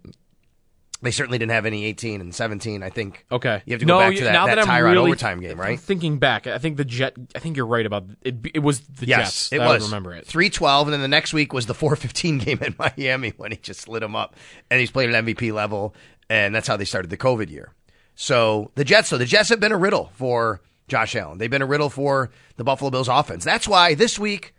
They 1.02 1.12
certainly 1.12 1.38
didn't 1.38 1.52
have 1.52 1.66
any 1.66 1.86
18 1.86 2.22
and 2.22 2.34
17. 2.34 2.84
I 2.84 2.90
think. 2.90 3.26
Okay. 3.32 3.62
You 3.66 3.74
have 3.74 3.80
to 3.80 3.86
go 3.86 3.94
no, 3.96 4.00
back 4.00 4.16
to 4.16 4.24
that, 4.24 4.34
now 4.34 4.46
that, 4.46 4.56
that, 4.56 4.68
I'm 4.68 4.84
really 4.84 4.98
overtime 4.98 5.40
game, 5.42 5.60
right? 5.60 5.80
thinking 5.80 6.20
back, 6.20 6.48
I 6.48 6.58
think 6.58 6.78
the 6.78 6.86
Jet. 6.86 7.16
I 7.36 7.40
think 7.40 7.58
you're 7.58 7.66
right 7.66 7.86
about 7.86 8.06
it. 8.22 8.36
It 8.54 8.60
was 8.60 8.82
the 8.82 9.08
Yes, 9.08 9.50
Jets. 9.50 9.54
it 9.54 9.60
was. 9.60 9.82
would 9.82 9.88
remember 9.88 10.14
it. 10.14 10.26
312, 10.26 10.88
and 10.88 10.94
then 10.94 11.02
the 11.02 11.08
next 11.08 11.34
week 11.34 11.54
was 11.54 11.66
the 11.66 11.74
415 11.74 12.38
game 12.40 12.60
in 12.62 12.76
Miami 12.78 13.30
when 13.38 13.52
he 13.52 13.58
just 13.58 13.88
lit 13.88 14.04
him 14.04 14.16
up. 14.16 14.36
And 14.70 14.80
he's 14.80 14.92
played 14.92 15.10
at 15.14 15.26
MVP 15.26 15.54
level, 15.54 15.96
and 16.30 16.54
that's 16.54 16.68
how 16.68 16.78
they 16.78 16.86
started 16.86 17.10
the 17.10 17.18
COVID 17.18 17.50
year. 17.50 17.74
So 18.16 18.72
the 18.76 18.84
Jets, 18.84 19.10
so 19.10 19.18
the 19.18 19.26
Jets 19.26 19.50
have 19.50 19.60
been 19.60 19.72
a 19.72 19.78
riddle 19.78 20.12
for 20.14 20.62
Josh 20.88 21.16
Allen. 21.16 21.38
They've 21.38 21.50
been 21.50 21.62
a 21.62 21.68
riddle 21.68 21.90
for 21.90 22.30
the 22.58 22.64
Buffalo 22.64 22.92
Bills 22.92 23.08
offense. 23.08 23.44
That's 23.44 23.68
why 23.68 23.96
this 23.96 24.20
week, 24.20 24.54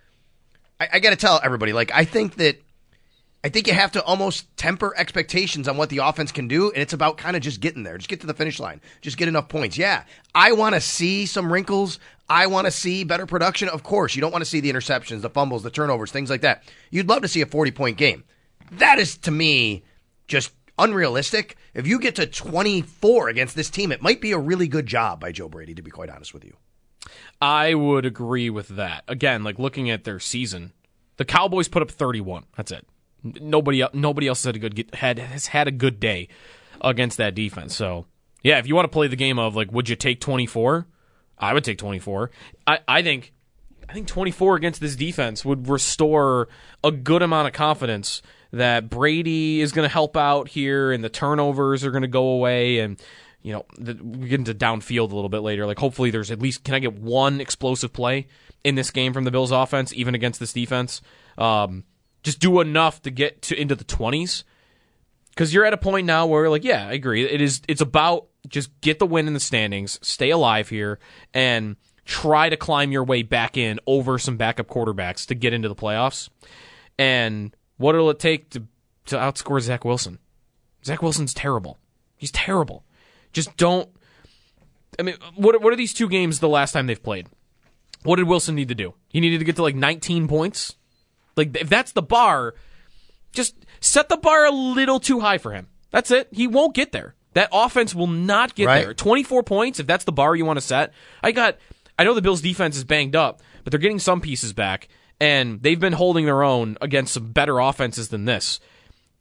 I, 0.80 0.88
I 0.94 0.98
got 0.98 1.10
to 1.10 1.16
tell 1.16 1.40
everybody, 1.44 1.72
like, 1.72 1.92
I 1.94 2.04
think 2.04 2.36
that 2.36 2.60
I 3.44 3.48
think 3.48 3.66
you 3.66 3.72
have 3.72 3.90
to 3.92 4.02
almost 4.04 4.56
temper 4.56 4.94
expectations 4.96 5.66
on 5.66 5.76
what 5.76 5.88
the 5.88 5.98
offense 5.98 6.30
can 6.30 6.46
do, 6.46 6.70
and 6.70 6.80
it's 6.80 6.92
about 6.92 7.16
kind 7.16 7.34
of 7.36 7.42
just 7.42 7.60
getting 7.60 7.82
there. 7.82 7.98
Just 7.98 8.08
get 8.08 8.20
to 8.20 8.26
the 8.26 8.34
finish 8.34 8.60
line. 8.60 8.80
Just 9.00 9.16
get 9.16 9.26
enough 9.26 9.48
points. 9.48 9.76
Yeah, 9.76 10.04
I 10.34 10.52
want 10.52 10.76
to 10.76 10.80
see 10.80 11.26
some 11.26 11.52
wrinkles. 11.52 11.98
I 12.28 12.46
want 12.46 12.66
to 12.66 12.70
see 12.70 13.02
better 13.02 13.26
production. 13.26 13.68
Of 13.68 13.82
course, 13.82 14.14
you 14.14 14.20
don't 14.20 14.30
want 14.30 14.42
to 14.42 14.50
see 14.50 14.60
the 14.60 14.72
interceptions, 14.72 15.22
the 15.22 15.30
fumbles, 15.30 15.64
the 15.64 15.70
turnovers, 15.70 16.12
things 16.12 16.30
like 16.30 16.42
that. 16.42 16.62
You'd 16.90 17.08
love 17.08 17.22
to 17.22 17.28
see 17.28 17.40
a 17.40 17.46
40 17.46 17.72
point 17.72 17.96
game. 17.96 18.22
That 18.70 19.00
is, 19.00 19.16
to 19.18 19.32
me, 19.32 19.82
just 20.28 20.52
unrealistic. 20.78 21.56
If 21.74 21.86
you 21.86 21.98
get 21.98 22.14
to 22.16 22.26
24 22.26 23.28
against 23.28 23.56
this 23.56 23.70
team, 23.70 23.90
it 23.90 24.02
might 24.02 24.20
be 24.20 24.32
a 24.32 24.38
really 24.38 24.68
good 24.68 24.86
job 24.86 25.20
by 25.20 25.32
Joe 25.32 25.48
Brady, 25.48 25.74
to 25.74 25.82
be 25.82 25.90
quite 25.90 26.10
honest 26.10 26.32
with 26.32 26.44
you. 26.44 26.56
I 27.40 27.74
would 27.74 28.06
agree 28.06 28.50
with 28.50 28.68
that. 28.68 29.02
Again, 29.08 29.42
like 29.42 29.58
looking 29.58 29.90
at 29.90 30.04
their 30.04 30.20
season, 30.20 30.72
the 31.16 31.24
Cowboys 31.24 31.68
put 31.68 31.82
up 31.82 31.90
31. 31.90 32.44
That's 32.56 32.70
it. 32.70 32.86
Nobody 33.22 33.84
nobody 33.92 34.28
else 34.28 34.44
had 34.44 34.56
a 34.56 34.58
good 34.58 34.90
had 34.94 35.18
has 35.18 35.46
had 35.46 35.68
a 35.68 35.72
good 35.72 36.00
day 36.00 36.28
against 36.80 37.18
that 37.18 37.34
defense. 37.34 37.74
So 37.74 38.06
yeah, 38.42 38.58
if 38.58 38.66
you 38.66 38.74
want 38.74 38.84
to 38.84 38.92
play 38.92 39.06
the 39.06 39.16
game 39.16 39.38
of 39.38 39.54
like, 39.54 39.72
would 39.72 39.88
you 39.88 39.96
take 39.96 40.20
24? 40.20 40.86
I 41.38 41.54
would 41.54 41.64
take 41.64 41.78
24. 41.78 42.30
I, 42.66 42.78
I 42.86 43.02
think 43.02 43.32
I 43.88 43.92
think 43.92 44.06
24 44.06 44.56
against 44.56 44.80
this 44.80 44.96
defense 44.96 45.44
would 45.44 45.68
restore 45.68 46.48
a 46.82 46.90
good 46.90 47.22
amount 47.22 47.48
of 47.48 47.54
confidence 47.54 48.22
that 48.52 48.90
Brady 48.90 49.60
is 49.60 49.72
going 49.72 49.88
to 49.88 49.92
help 49.92 50.16
out 50.16 50.48
here 50.48 50.92
and 50.92 51.02
the 51.02 51.08
turnovers 51.08 51.84
are 51.84 51.90
going 51.90 52.02
to 52.02 52.08
go 52.08 52.28
away 52.28 52.78
and 52.80 53.00
you 53.42 53.52
know 53.52 53.64
the, 53.78 53.94
we 53.94 54.28
get 54.28 54.38
into 54.38 54.54
downfield 54.54 55.10
a 55.10 55.14
little 55.14 55.28
bit 55.28 55.40
later. 55.40 55.66
Like 55.66 55.78
hopefully 55.78 56.10
there's 56.10 56.30
at 56.30 56.40
least 56.40 56.64
can 56.64 56.74
I 56.74 56.78
get 56.78 56.94
one 56.94 57.40
explosive 57.40 57.92
play 57.92 58.26
in 58.64 58.74
this 58.74 58.90
game 58.90 59.12
from 59.12 59.24
the 59.24 59.30
Bills 59.30 59.50
offense 59.50 59.92
even 59.92 60.14
against 60.14 60.40
this 60.40 60.52
defense. 60.52 61.02
Um, 61.38 61.84
just 62.22 62.38
do 62.38 62.60
enough 62.60 63.02
to 63.02 63.10
get 63.10 63.42
to 63.42 63.60
into 63.60 63.74
the 63.74 63.84
20s 63.84 64.44
because 65.30 65.52
you're 65.52 65.64
at 65.64 65.72
a 65.72 65.78
point 65.78 66.06
now 66.06 66.26
where 66.26 66.48
like 66.48 66.64
yeah 66.64 66.88
i 66.88 66.92
agree. 66.92 67.24
It 67.24 67.40
is 67.40 67.62
it's 67.68 67.80
about 67.80 68.28
just 68.48 68.80
get 68.80 68.98
the 68.98 69.06
win 69.06 69.26
in 69.26 69.34
the 69.34 69.40
standings 69.40 69.98
stay 70.02 70.30
alive 70.30 70.68
here 70.68 70.98
and 71.32 71.76
try 72.04 72.48
to 72.48 72.56
climb 72.56 72.92
your 72.92 73.04
way 73.04 73.22
back 73.22 73.56
in 73.56 73.78
over 73.86 74.18
some 74.18 74.36
backup 74.36 74.66
quarterbacks 74.66 75.26
to 75.26 75.34
get 75.34 75.52
into 75.52 75.68
the 75.68 75.74
playoffs. 75.74 76.28
And 76.98 77.54
what 77.76 77.94
will 77.94 78.10
it 78.10 78.18
take 78.18 78.50
to 78.50 78.64
to 79.06 79.16
outscore 79.16 79.60
zach 79.60 79.84
wilson. 79.84 80.18
Zach 80.84 81.02
wilson's 81.02 81.34
terrible. 81.34 81.78
He's 82.16 82.30
terrible. 82.30 82.84
Just 83.32 83.56
don't 83.56 83.88
i 84.98 85.02
mean 85.02 85.16
what, 85.36 85.62
what 85.62 85.72
are 85.72 85.76
these 85.76 85.94
two 85.94 86.06
games 86.06 86.40
the 86.40 86.48
last 86.48 86.72
time 86.72 86.86
they've 86.86 87.02
played? 87.02 87.28
What 88.02 88.16
did 88.16 88.26
wilson 88.26 88.54
need 88.54 88.68
to 88.68 88.74
do? 88.74 88.94
He 89.08 89.20
needed 89.20 89.38
to 89.38 89.44
get 89.44 89.56
to 89.56 89.62
like 89.62 89.76
19 89.76 90.28
points 90.28 90.76
like 91.36 91.56
if 91.56 91.68
that's 91.68 91.92
the 91.92 92.02
bar, 92.02 92.54
just 93.32 93.54
set 93.80 94.08
the 94.08 94.16
bar 94.16 94.44
a 94.46 94.50
little 94.50 95.00
too 95.00 95.20
high 95.20 95.38
for 95.38 95.52
him. 95.52 95.68
That's 95.90 96.10
it. 96.10 96.28
He 96.32 96.46
won't 96.46 96.74
get 96.74 96.92
there. 96.92 97.14
That 97.34 97.48
offense 97.52 97.94
will 97.94 98.06
not 98.06 98.54
get 98.54 98.66
Right. 98.66 98.84
there. 98.84 98.94
24 98.94 99.42
points 99.42 99.80
if 99.80 99.86
that's 99.86 100.04
the 100.04 100.12
bar 100.12 100.36
you 100.36 100.44
want 100.44 100.58
to 100.58 100.60
set. 100.64 100.92
I 101.22 101.32
got 101.32 101.56
I 101.98 102.04
know 102.04 102.14
the 102.14 102.22
Bills 102.22 102.40
defense 102.40 102.76
is 102.76 102.84
banged 102.84 103.16
up, 103.16 103.40
but 103.64 103.70
they're 103.70 103.80
getting 103.80 103.98
some 103.98 104.20
pieces 104.20 104.52
back 104.52 104.88
and 105.20 105.62
they've 105.62 105.78
been 105.80 105.92
holding 105.92 106.24
their 106.26 106.42
own 106.42 106.76
against 106.80 107.14
some 107.14 107.32
better 107.32 107.58
offenses 107.58 108.08
than 108.08 108.24
this. 108.24 108.60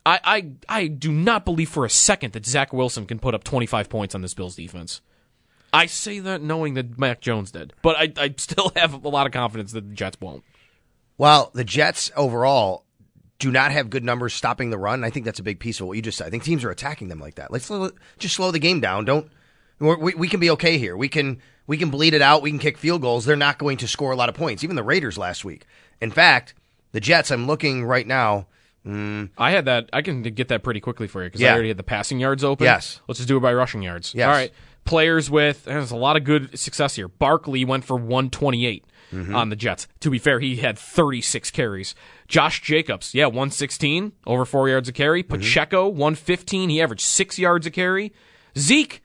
I, 0.06 0.20
I 0.24 0.52
I 0.68 0.88
do 0.88 1.12
not 1.12 1.46
believe 1.46 1.70
for 1.70 1.86
a 1.86 1.90
second 1.90 2.34
that 2.34 2.46
Zach 2.46 2.74
Wilson 2.74 3.06
can 3.06 3.20
put 3.20 3.36
up 3.36 3.44
25 3.44 3.88
points 3.88 4.16
on 4.16 4.22
this 4.22 4.34
Bills 4.34 4.56
defense. 4.56 5.02
I 5.74 5.86
say 5.86 6.20
that 6.20 6.42
knowing 6.42 6.74
that 6.74 6.98
Mac 7.00 7.22
Jones 7.22 7.52
did, 7.52 7.72
but 7.82 7.96
I, 7.96 8.12
I 8.18 8.34
still 8.38 8.72
have 8.76 9.06
a 9.06 9.10
lot 9.10 9.26
of 9.28 9.32
confidence 9.32 9.72
that 9.74 9.88
the 9.88 9.96
Jets 9.96 10.20
won't. 10.20 10.44
Well, 11.22 11.52
the 11.54 11.64
Jets 11.64 12.10
overall 12.18 12.84
do 13.38 13.52
not 13.52 13.72
have 13.72 13.92
good 13.92 14.04
numbers 14.04 14.34
stopping 14.34 14.72
the 14.72 14.78
run. 14.80 15.04
I 15.04 15.12
think 15.12 15.24
that's 15.24 15.38
a 15.38 15.44
big 15.44 15.60
piece 15.60 15.80
of 15.80 15.86
what 15.86 15.94
you 15.94 16.02
just 16.02 16.18
said. 16.18 16.26
I 16.26 16.32
think 16.32 16.42
teams 16.42 16.64
are 16.64 16.72
attacking 16.72 17.10
them 17.10 17.20
like 17.20 17.36
that. 17.36 17.52
Let's 17.52 17.66
slow, 17.66 17.92
just 18.18 18.34
slow 18.34 18.50
the 18.50 18.58
game 18.58 18.80
down. 18.80 19.06
Don't 19.06 19.30
we, 19.78 20.16
we 20.16 20.28
can 20.28 20.40
be 20.40 20.50
okay 20.50 20.80
here. 20.80 20.98
We 20.98 21.10
can 21.10 21.40
we 21.68 21.78
can 21.78 21.92
bleed 21.92 22.16
it 22.16 22.24
out. 22.24 22.42
We 22.42 22.50
can 22.50 22.58
kick 22.58 22.80
field 22.80 23.04
goals. 23.04 23.26
They're 23.26 23.36
not 23.36 23.60
going 23.60 23.78
to 23.78 23.88
score 23.88 24.12
a 24.12 24.16
lot 24.16 24.30
of 24.30 24.36
points. 24.36 24.64
Even 24.64 24.76
the 24.76 24.82
Raiders 24.82 25.16
last 25.16 25.46
week. 25.46 25.68
In 26.02 26.10
fact, 26.10 26.56
the 26.92 27.00
Jets. 27.00 27.30
I'm 27.30 27.46
looking 27.46 27.86
right 27.86 28.08
now. 28.08 28.48
Mm. 28.84 29.30
I 29.38 29.52
had 29.52 29.66
that. 29.66 29.92
I 29.94 30.02
can 30.02 30.24
get 30.24 30.48
that 30.48 30.64
pretty 30.64 30.80
quickly 30.80 31.08
for 31.08 31.22
you 31.22 31.28
because 31.28 31.42
Yeah. 31.42 31.52
I 31.52 31.54
already 31.54 31.68
had 31.68 31.78
the 31.78 31.84
passing 31.84 32.20
yards 32.20 32.44
open. 32.44 32.66
Yes. 32.66 33.00
Let's 33.08 33.20
just 33.20 33.28
do 33.28 33.38
it 33.38 33.42
by 33.42 33.54
rushing 33.54 33.84
yards. 33.84 34.16
Yes. 34.16 34.26
All 34.26 34.34
right. 34.34 34.52
Players 34.86 35.30
with 35.30 35.66
there's 35.66 35.92
a 35.92 35.96
lot 35.96 36.18
of 36.18 36.24
good 36.24 36.58
success 36.58 36.96
here. 36.96 37.08
Barkley 37.08 37.64
went 37.66 37.86
for 37.86 37.96
128 37.96 38.86
Mm-hmm. 39.12 39.36
on 39.36 39.50
the 39.50 39.58
Jets. 39.58 39.90
To 40.00 40.10
be 40.10 40.20
fair, 40.20 40.40
he 40.40 40.56
had 40.56 40.80
36 40.80 41.52
carries. 41.52 41.96
Josh 42.30 42.62
Jacobs, 42.62 43.14
yeah, 43.14 43.26
116 43.26 44.14
over 44.26 44.46
four 44.46 44.70
yards 44.70 44.88
a 44.88 44.94
carry. 44.94 45.22
Mm-hmm. 45.22 45.34
Pacheco 45.34 45.90
115. 45.90 46.70
He 46.70 46.82
averaged 46.82 47.02
six 47.02 47.38
yards 47.38 47.68
a 47.68 47.72
carry. 47.72 48.14
Zeke, 48.58 49.04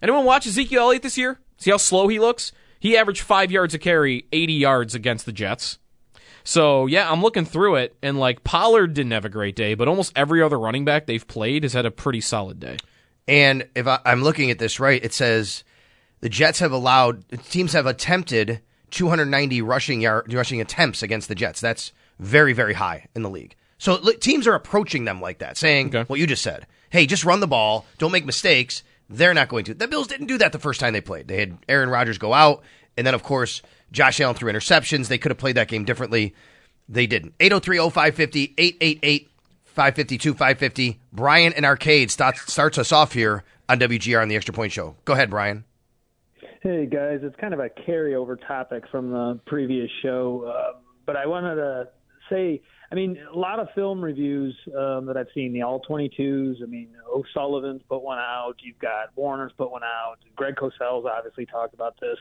anyone 0.00 0.24
watch 0.24 0.46
Ezekiel 0.46 0.82
Elliott 0.82 1.02
this 1.02 1.18
year? 1.18 1.40
See 1.56 1.72
how 1.72 1.76
slow 1.76 2.06
he 2.06 2.20
looks. 2.20 2.52
He 2.78 2.96
averaged 2.96 3.22
five 3.22 3.50
yards 3.50 3.74
a 3.74 3.80
carry, 3.80 4.26
80 4.30 4.52
yards 4.52 4.94
against 4.94 5.26
the 5.26 5.32
Jets. 5.32 5.78
So 6.44 6.86
yeah, 6.86 7.10
I'm 7.10 7.20
looking 7.20 7.44
through 7.44 7.74
it, 7.76 7.96
and 8.00 8.16
like 8.16 8.44
Pollard 8.44 8.94
didn't 8.94 9.10
have 9.10 9.24
a 9.24 9.28
great 9.28 9.56
day, 9.56 9.74
but 9.74 9.88
almost 9.88 10.12
every 10.14 10.40
other 10.40 10.56
running 10.56 10.84
back 10.84 11.06
they've 11.06 11.26
played 11.26 11.64
has 11.64 11.72
had 11.72 11.84
a 11.84 11.90
pretty 11.90 12.20
solid 12.20 12.60
day. 12.60 12.76
And 13.28 13.68
if 13.74 13.86
I, 13.86 14.00
I'm 14.04 14.22
looking 14.22 14.50
at 14.50 14.58
this 14.58 14.80
right, 14.80 15.04
it 15.04 15.12
says 15.12 15.62
the 16.20 16.28
Jets 16.28 16.58
have 16.60 16.72
allowed 16.72 17.24
teams 17.50 17.74
have 17.74 17.86
attempted 17.86 18.60
290 18.90 19.62
rushing 19.62 20.00
yard 20.00 20.32
rushing 20.32 20.60
attempts 20.60 21.02
against 21.02 21.28
the 21.28 21.34
Jets. 21.34 21.60
That's 21.60 21.92
very 22.18 22.52
very 22.54 22.74
high 22.74 23.06
in 23.14 23.22
the 23.22 23.30
league. 23.30 23.54
So 23.76 23.98
teams 24.14 24.46
are 24.48 24.54
approaching 24.54 25.04
them 25.04 25.20
like 25.20 25.38
that, 25.38 25.56
saying 25.56 25.88
Okay. 25.88 26.02
what 26.08 26.18
you 26.18 26.26
just 26.26 26.42
said. 26.42 26.66
Hey, 26.90 27.06
just 27.06 27.24
run 27.24 27.40
the 27.40 27.46
ball, 27.46 27.84
don't 27.98 28.10
make 28.12 28.24
mistakes. 28.24 28.82
They're 29.10 29.34
not 29.34 29.48
going 29.48 29.64
to. 29.66 29.74
The 29.74 29.86
Bills 29.88 30.06
didn't 30.06 30.26
do 30.26 30.38
that 30.38 30.52
the 30.52 30.58
first 30.58 30.80
time 30.80 30.92
they 30.94 31.00
played. 31.00 31.28
They 31.28 31.38
had 31.38 31.58
Aaron 31.68 31.88
Rodgers 31.90 32.18
go 32.18 32.32
out, 32.34 32.62
and 32.96 33.06
then 33.06 33.14
of 33.14 33.22
course 33.22 33.62
Josh 33.92 34.20
Allen 34.20 34.34
threw 34.34 34.50
interceptions. 34.52 35.08
They 35.08 35.18
could 35.18 35.30
have 35.30 35.38
played 35.38 35.56
that 35.56 35.68
game 35.68 35.84
differently. 35.84 36.34
They 36.88 37.06
didn't. 37.06 37.36
803-0550, 37.38 38.54
888 38.58 39.30
552 39.78 40.32
550. 40.32 40.98
Brian 41.12 41.52
and 41.52 41.64
Arcade 41.64 42.10
starts, 42.10 42.52
starts 42.52 42.78
us 42.78 42.90
off 42.90 43.12
here 43.12 43.44
on 43.68 43.78
WGR 43.78 44.20
on 44.20 44.26
the 44.26 44.34
Extra 44.34 44.52
Point 44.52 44.72
Show. 44.72 44.96
Go 45.04 45.12
ahead, 45.12 45.30
Brian. 45.30 45.64
Hey 46.64 46.86
guys, 46.86 47.20
it's 47.22 47.36
kind 47.36 47.54
of 47.54 47.60
a 47.60 47.68
carryover 47.68 48.36
topic 48.44 48.82
from 48.90 49.12
the 49.12 49.38
previous 49.46 49.88
show, 50.02 50.52
uh, 50.52 50.80
but 51.06 51.14
I 51.14 51.26
wanted 51.26 51.54
to 51.54 51.88
say, 52.28 52.60
I 52.90 52.94
mean, 52.94 53.18
a 53.30 53.36
lot 53.38 53.58
of 53.58 53.68
film 53.74 54.02
reviews 54.02 54.56
um, 54.68 55.04
that 55.06 55.16
I've 55.18 55.26
seen, 55.34 55.52
the 55.52 55.62
all 55.62 55.80
22s. 55.88 56.62
I 56.62 56.66
mean, 56.66 56.88
O'Sullivan's 57.14 57.82
put 57.88 58.02
one 58.02 58.18
out. 58.18 58.54
You've 58.60 58.78
got 58.78 59.10
Warner's 59.14 59.52
put 59.58 59.70
one 59.70 59.82
out. 59.84 60.16
Greg 60.36 60.56
Cosell's 60.56 61.04
obviously 61.04 61.44
talked 61.44 61.74
about 61.74 62.00
this. 62.00 62.16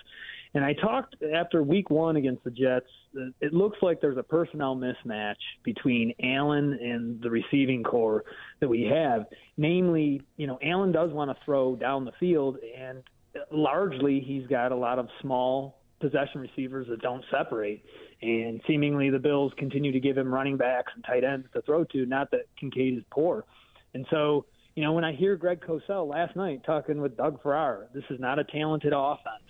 And 0.53 0.65
I 0.65 0.73
talked 0.73 1.15
after 1.33 1.63
week 1.63 1.89
one 1.89 2.17
against 2.17 2.43
the 2.43 2.51
Jets. 2.51 2.87
uh, 3.17 3.29
It 3.39 3.53
looks 3.53 3.77
like 3.81 4.01
there's 4.01 4.17
a 4.17 4.23
personnel 4.23 4.75
mismatch 4.75 5.35
between 5.63 6.13
Allen 6.21 6.77
and 6.81 7.21
the 7.21 7.29
receiving 7.29 7.83
corps 7.83 8.25
that 8.59 8.67
we 8.67 8.83
have. 8.83 9.25
Namely, 9.55 10.21
you 10.35 10.47
know, 10.47 10.59
Allen 10.61 10.91
does 10.91 11.11
want 11.11 11.31
to 11.31 11.45
throw 11.45 11.77
down 11.77 12.03
the 12.03 12.13
field, 12.19 12.57
and 12.77 13.03
largely 13.51 14.19
he's 14.19 14.47
got 14.47 14.71
a 14.71 14.75
lot 14.75 14.99
of 14.99 15.07
small 15.21 15.79
possession 15.99 16.41
receivers 16.41 16.87
that 16.89 17.01
don't 17.01 17.23
separate. 17.31 17.83
And 18.21 18.61
seemingly 18.67 19.09
the 19.09 19.19
Bills 19.19 19.53
continue 19.57 19.91
to 19.91 19.99
give 19.99 20.17
him 20.17 20.33
running 20.33 20.57
backs 20.57 20.91
and 20.95 21.03
tight 21.03 21.23
ends 21.23 21.47
to 21.53 21.61
throw 21.61 21.83
to, 21.85 22.05
not 22.05 22.31
that 22.31 22.47
Kincaid 22.59 22.97
is 22.97 23.03
poor. 23.11 23.45
And 23.93 24.05
so, 24.09 24.45
you 24.75 24.83
know, 24.83 24.93
when 24.93 25.03
I 25.03 25.13
hear 25.13 25.35
Greg 25.35 25.61
Cosell 25.61 26.07
last 26.07 26.35
night 26.35 26.61
talking 26.65 27.01
with 27.01 27.15
Doug 27.15 27.41
Farrar, 27.41 27.87
this 27.93 28.03
is 28.09 28.19
not 28.19 28.39
a 28.39 28.43
talented 28.43 28.93
offense. 28.95 29.43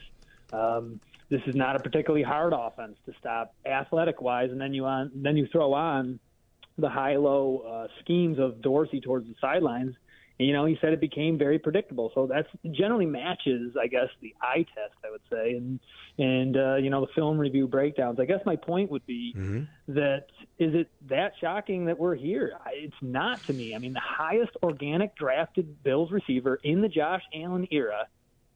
Um, 0.51 0.99
this 1.29 1.41
is 1.45 1.55
not 1.55 1.75
a 1.75 1.79
particularly 1.79 2.23
hard 2.23 2.53
offense 2.53 2.97
to 3.05 3.13
stop 3.19 3.53
athletic 3.65 4.21
wise, 4.21 4.51
and 4.51 4.59
then 4.59 4.73
you 4.73 4.85
on 4.85 5.11
then 5.13 5.35
you 5.35 5.47
throw 5.51 5.73
on 5.73 6.19
the 6.77 6.89
high 6.89 7.17
low 7.17 7.59
uh, 7.59 7.87
schemes 7.99 8.39
of 8.39 8.61
Dorsey 8.61 9.01
towards 9.01 9.27
the 9.27 9.35
sidelines. 9.41 9.95
You 10.39 10.53
know, 10.53 10.65
he 10.65 10.77
said 10.81 10.93
it 10.93 11.01
became 11.01 11.37
very 11.39 11.57
predictable. 11.57 12.11
So 12.13 12.27
that's 12.27 12.47
generally 12.71 13.07
matches, 13.07 13.75
I 13.81 13.87
guess, 13.87 14.09
the 14.21 14.35
eye 14.39 14.65
test, 14.75 14.93
I 15.03 15.09
would 15.09 15.21
say, 15.31 15.55
and 15.55 15.79
and 16.19 16.57
uh, 16.57 16.75
you 16.75 16.91
know 16.91 17.01
the 17.01 17.11
film 17.15 17.39
review 17.39 17.67
breakdowns. 17.67 18.19
I 18.19 18.25
guess 18.25 18.41
my 18.45 18.55
point 18.55 18.91
would 18.91 19.05
be 19.07 19.33
that 19.87 20.27
is 20.59 20.75
it 20.75 20.89
that 21.09 21.33
shocking 21.41 21.85
that 21.85 21.97
we're 21.97 22.15
here? 22.15 22.53
It's 22.71 22.95
not 23.01 23.43
to 23.45 23.53
me. 23.53 23.73
I 23.73 23.79
mean, 23.79 23.93
the 23.93 23.99
highest 23.99 24.51
organic 24.61 25.15
drafted 25.15 25.83
Bills 25.83 26.11
receiver 26.11 26.59
in 26.63 26.81
the 26.81 26.89
Josh 26.89 27.23
Allen 27.33 27.67
era 27.71 28.07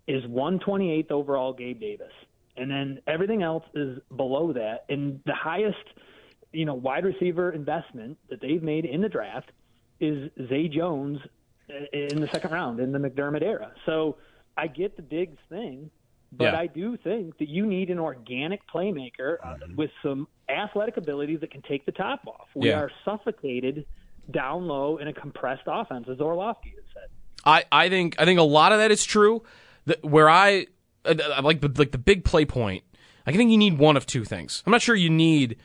is 0.08 0.24
128th 0.26 1.12
overall, 1.12 1.54
Gabe 1.54 1.80
Davis, 1.80 2.14
and 2.58 2.70
then 2.70 3.00
everything 3.08 3.42
else 3.42 3.64
is 3.74 3.98
below 4.16 4.54
that. 4.54 4.86
And 4.88 5.20
the 5.26 5.34
highest, 5.34 5.78
you 6.52 6.66
know, 6.66 6.76
wide 6.76 7.06
receiver 7.06 7.52
investment 7.52 8.20
that 8.30 8.40
they've 8.40 8.62
made 8.62 8.86
in 8.86 9.02
the 9.02 9.10
draft 9.10 9.52
is 10.00 10.30
Zay 10.50 10.68
Jones 10.68 11.20
in 11.94 12.22
the 12.22 12.28
second 12.32 12.52
round 12.52 12.80
in 12.80 12.92
the 12.92 13.00
McDermott 13.00 13.42
era. 13.42 13.72
So 13.86 14.18
I 14.58 14.68
get 14.68 14.96
the 14.96 15.02
Diggs 15.02 15.38
thing, 15.50 15.90
but 16.32 16.46
Yeah. 16.54 16.60
I 16.60 16.68
do 16.68 16.98
think 16.98 17.38
that 17.40 17.48
you 17.50 17.66
need 17.66 17.90
an 17.90 18.00
organic 18.00 18.62
playmaker 18.68 19.38
uh, 19.44 19.56
with 19.76 19.92
some 20.04 20.28
athletic 20.50 20.98
abilities 20.98 21.40
that 21.42 21.52
can 21.52 21.62
take 21.62 21.86
the 21.86 21.92
top 21.92 22.26
off. 22.28 22.48
We 22.56 22.70
Yeah. 22.70 22.80
are 22.80 22.92
suffocated 23.06 23.86
down 24.30 24.68
low 24.68 24.98
in 24.98 25.08
a 25.08 25.14
compressed 25.14 25.64
offense, 25.68 26.08
as 26.10 26.20
Orlovsky 26.20 26.70
has 26.76 26.84
said. 26.94 27.10
I, 27.46 27.64
I 27.72 27.90
think 27.90 28.16
I 28.20 28.26
think 28.26 28.40
a 28.40 28.44
lot 28.44 28.72
of 28.72 28.78
that 28.80 28.92
is 28.92 29.04
true. 29.04 29.44
Where 30.02 30.30
I 30.30 30.68
uh, 31.06 31.16
like 31.42 31.62
the 31.62 31.70
like 31.76 31.92
the 31.92 31.98
big 31.98 32.24
play 32.24 32.46
point. 32.46 32.84
I 33.26 33.32
think 33.32 33.50
you 33.52 33.58
need 33.58 33.78
one 33.80 33.98
of 33.98 34.06
two 34.06 34.24
things. 34.26 34.62
I'm 34.66 34.72
not 34.72 34.82
sure 34.82 34.96
you 34.96 35.10
need 35.10 35.58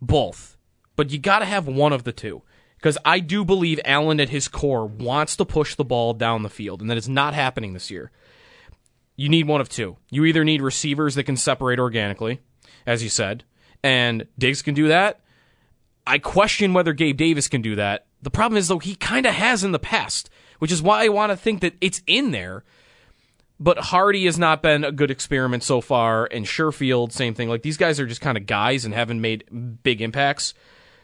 both, 0.00 0.56
but 0.96 1.10
you 1.10 1.18
got 1.18 1.40
to 1.40 1.44
have 1.44 1.66
one 1.66 1.92
of 1.92 2.04
the 2.04 2.12
two 2.12 2.42
because 2.82 2.98
I 3.04 3.20
do 3.20 3.44
believe 3.44 3.78
Allen 3.84 4.18
at 4.18 4.30
his 4.30 4.48
core 4.48 4.84
wants 4.84 5.36
to 5.36 5.44
push 5.44 5.76
the 5.76 5.84
ball 5.84 6.14
down 6.14 6.42
the 6.42 6.50
field, 6.50 6.80
and 6.80 6.90
that 6.90 6.98
is 6.98 7.08
not 7.08 7.32
happening 7.32 7.74
this 7.74 7.92
year. 7.92 8.10
You 9.14 9.28
need 9.28 9.46
one 9.46 9.60
of 9.60 9.68
two. 9.68 9.98
You 10.10 10.24
either 10.24 10.42
need 10.42 10.60
receivers 10.60 11.14
that 11.14 11.22
can 11.22 11.36
separate 11.36 11.78
organically, 11.78 12.40
as 12.84 13.04
you 13.04 13.08
said, 13.08 13.44
and 13.84 14.26
Diggs 14.36 14.62
can 14.62 14.74
do 14.74 14.88
that. 14.88 15.20
I 16.04 16.18
question 16.18 16.72
whether 16.72 16.92
Gabe 16.92 17.16
Davis 17.16 17.46
can 17.46 17.62
do 17.62 17.76
that. 17.76 18.06
The 18.20 18.30
problem 18.30 18.58
is, 18.58 18.66
though, 18.66 18.80
he 18.80 18.96
kind 18.96 19.26
of 19.26 19.34
has 19.34 19.62
in 19.62 19.70
the 19.70 19.78
past, 19.78 20.28
which 20.58 20.72
is 20.72 20.82
why 20.82 21.04
I 21.04 21.08
want 21.08 21.30
to 21.30 21.36
think 21.36 21.60
that 21.60 21.74
it's 21.80 22.02
in 22.08 22.32
there. 22.32 22.64
But 23.60 23.78
Harty 23.78 24.24
has 24.24 24.40
not 24.40 24.60
been 24.60 24.82
a 24.82 24.90
good 24.90 25.12
experiment 25.12 25.62
so 25.62 25.80
far, 25.80 26.26
and 26.32 26.44
Sherfield, 26.44 27.12
same 27.12 27.34
thing. 27.34 27.48
Like 27.48 27.62
these 27.62 27.76
guys 27.76 28.00
are 28.00 28.06
just 28.06 28.20
kind 28.20 28.36
of 28.36 28.46
guys 28.46 28.84
and 28.84 28.92
haven't 28.92 29.20
made 29.20 29.44
big 29.84 30.02
impacts. 30.02 30.52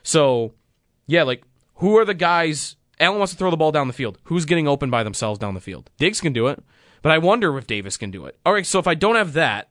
So, 0.03 0.55
yeah, 1.07 1.23
like 1.23 1.45
who 1.79 1.97
are 1.99 2.05
the 2.05 2.15
guys? 2.15 2.77
Allen 3.01 3.19
wants 3.19 3.33
to 3.33 3.39
throw 3.39 3.51
the 3.51 3.57
ball 3.57 3.73
down 3.73 3.87
the 3.87 3.93
field. 3.93 4.19
Who's 4.25 4.45
getting 4.45 4.69
open 4.69 4.91
by 4.91 5.03
themselves 5.03 5.39
down 5.39 5.55
the 5.55 5.61
field? 5.61 5.91
Diggs 5.99 6.21
can 6.21 6.33
do 6.33 6.49
it, 6.49 6.63
but 7.03 7.13
I 7.13 7.19
wonder 7.19 7.57
if 7.57 7.67
Davis 7.67 7.97
can 7.97 8.11
do 8.11 8.27
it. 8.27 8.39
All 8.45 8.53
right, 8.53 8.67
so 8.67 8.79
if 8.79 8.87
I 8.87 8.95
don't 8.95 9.17
have 9.17 9.35
that, 9.35 9.69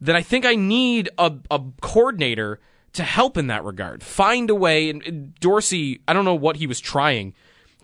then 0.00 0.14
I 0.14 0.22
think 0.22 0.44
I 0.44 0.54
need 0.54 1.08
a, 1.18 1.34
a 1.50 1.60
coordinator 1.80 2.60
to 2.92 3.02
help 3.02 3.36
in 3.36 3.48
that 3.48 3.64
regard. 3.64 4.02
Find 4.02 4.50
a 4.50 4.54
way. 4.54 4.90
And 4.90 5.34
Dorsey, 5.40 6.00
I 6.06 6.12
don't 6.12 6.24
know 6.24 6.34
what 6.34 6.56
he 6.56 6.66
was 6.66 6.80
trying 6.80 7.34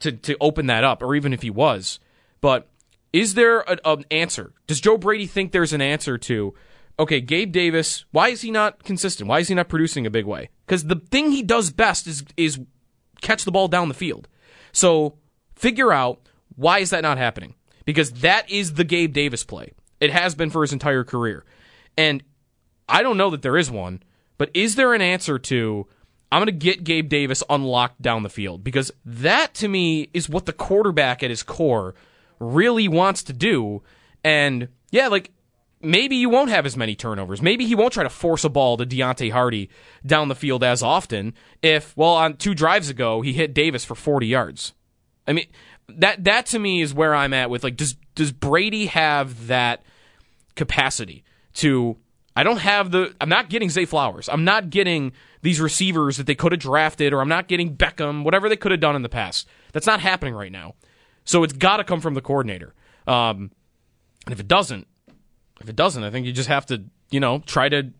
to 0.00 0.12
to 0.12 0.36
open 0.40 0.66
that 0.66 0.84
up, 0.84 1.02
or 1.02 1.14
even 1.14 1.32
if 1.32 1.42
he 1.42 1.50
was, 1.50 2.00
but 2.40 2.68
is 3.12 3.34
there 3.34 3.60
a, 3.60 3.78
an 3.84 4.04
answer? 4.10 4.52
Does 4.66 4.80
Joe 4.80 4.98
Brady 4.98 5.26
think 5.26 5.52
there's 5.52 5.72
an 5.72 5.80
answer 5.80 6.18
to? 6.18 6.52
Okay, 6.98 7.20
Gabe 7.20 7.52
Davis. 7.52 8.04
Why 8.10 8.28
is 8.28 8.42
he 8.42 8.50
not 8.50 8.84
consistent? 8.84 9.28
Why 9.28 9.38
is 9.38 9.48
he 9.48 9.54
not 9.54 9.68
producing 9.68 10.06
a 10.06 10.10
big 10.10 10.26
way? 10.26 10.50
Because 10.66 10.84
the 10.84 10.96
thing 10.96 11.30
he 11.30 11.42
does 11.42 11.70
best 11.70 12.06
is 12.06 12.24
is 12.36 12.60
catch 13.24 13.44
the 13.44 13.50
ball 13.50 13.68
down 13.68 13.88
the 13.88 13.94
field. 13.94 14.28
So 14.72 15.16
figure 15.56 15.92
out 15.92 16.28
why 16.56 16.78
is 16.78 16.90
that 16.90 17.02
not 17.02 17.18
happening? 17.18 17.54
Because 17.84 18.12
that 18.12 18.48
is 18.50 18.74
the 18.74 18.84
Gabe 18.84 19.12
Davis 19.12 19.44
play. 19.44 19.72
It 20.00 20.10
has 20.10 20.34
been 20.34 20.50
for 20.50 20.62
his 20.62 20.72
entire 20.72 21.04
career. 21.04 21.44
And 21.96 22.22
I 22.88 23.02
don't 23.02 23.16
know 23.16 23.30
that 23.30 23.42
there 23.42 23.56
is 23.56 23.70
one, 23.70 24.02
but 24.38 24.50
is 24.54 24.76
there 24.76 24.94
an 24.94 25.02
answer 25.02 25.38
to 25.38 25.86
I'm 26.30 26.40
going 26.40 26.46
to 26.46 26.52
get 26.52 26.84
Gabe 26.84 27.08
Davis 27.08 27.42
unlocked 27.48 28.02
down 28.02 28.24
the 28.24 28.28
field? 28.28 28.64
Because 28.64 28.90
that 29.04 29.54
to 29.54 29.68
me 29.68 30.10
is 30.12 30.28
what 30.28 30.46
the 30.46 30.52
quarterback 30.52 31.22
at 31.22 31.30
his 31.30 31.42
core 31.42 31.94
really 32.40 32.88
wants 32.88 33.22
to 33.24 33.32
do. 33.32 33.82
And 34.24 34.68
yeah, 34.90 35.08
like 35.08 35.30
maybe 35.84 36.16
you 36.16 36.28
won't 36.28 36.50
have 36.50 36.66
as 36.66 36.76
many 36.76 36.94
turnovers. 36.94 37.42
Maybe 37.42 37.66
he 37.66 37.74
won't 37.74 37.92
try 37.92 38.02
to 38.02 38.10
force 38.10 38.44
a 38.44 38.48
ball 38.48 38.76
to 38.76 38.86
Deonte 38.86 39.30
Harty 39.30 39.70
down 40.04 40.28
the 40.28 40.34
field 40.34 40.64
as 40.64 40.82
often. 40.82 41.34
If 41.62 41.96
well, 41.96 42.14
on 42.14 42.36
two 42.36 42.54
drives 42.54 42.88
ago 42.88 43.20
he 43.20 43.32
hit 43.32 43.54
Davis 43.54 43.84
for 43.84 43.94
40 43.94 44.26
yards. 44.26 44.72
I 45.26 45.32
mean 45.32 45.46
that 45.88 46.24
that 46.24 46.46
to 46.46 46.58
me 46.58 46.80
is 46.80 46.94
where 46.94 47.14
I'm 47.14 47.32
at 47.32 47.50
with 47.50 47.64
like 47.64 47.76
does 47.76 47.96
does 48.14 48.32
Brady 48.32 48.86
have 48.86 49.46
that 49.48 49.82
capacity 50.54 51.24
to 51.54 51.96
I 52.36 52.42
don't 52.42 52.58
have 52.58 52.90
the 52.90 53.14
I'm 53.20 53.28
not 53.28 53.48
getting 53.48 53.70
Zay 53.70 53.84
Flowers. 53.84 54.28
I'm 54.28 54.44
not 54.44 54.70
getting 54.70 55.12
these 55.42 55.60
receivers 55.60 56.16
that 56.16 56.26
they 56.26 56.34
could 56.34 56.52
have 56.52 56.60
drafted 56.60 57.12
or 57.12 57.20
I'm 57.20 57.28
not 57.28 57.48
getting 57.48 57.76
Beckham, 57.76 58.24
whatever 58.24 58.48
they 58.48 58.56
could 58.56 58.72
have 58.72 58.80
done 58.80 58.96
in 58.96 59.02
the 59.02 59.08
past. 59.08 59.46
That's 59.72 59.86
not 59.86 60.00
happening 60.00 60.34
right 60.34 60.52
now. 60.52 60.74
So 61.24 61.42
it's 61.42 61.52
got 61.52 61.78
to 61.78 61.84
come 61.84 62.00
from 62.00 62.14
the 62.14 62.20
coordinator. 62.20 62.74
Um, 63.06 63.50
and 64.26 64.32
if 64.32 64.40
it 64.40 64.48
doesn't, 64.48 64.86
if 65.64 65.70
it 65.70 65.76
doesn't, 65.76 66.04
I 66.04 66.10
think 66.10 66.26
you 66.26 66.32
just 66.32 66.48
have 66.48 66.66
to, 66.66 66.84
you 67.10 67.20
know, 67.20 67.40
try 67.40 67.68
to 67.68 67.90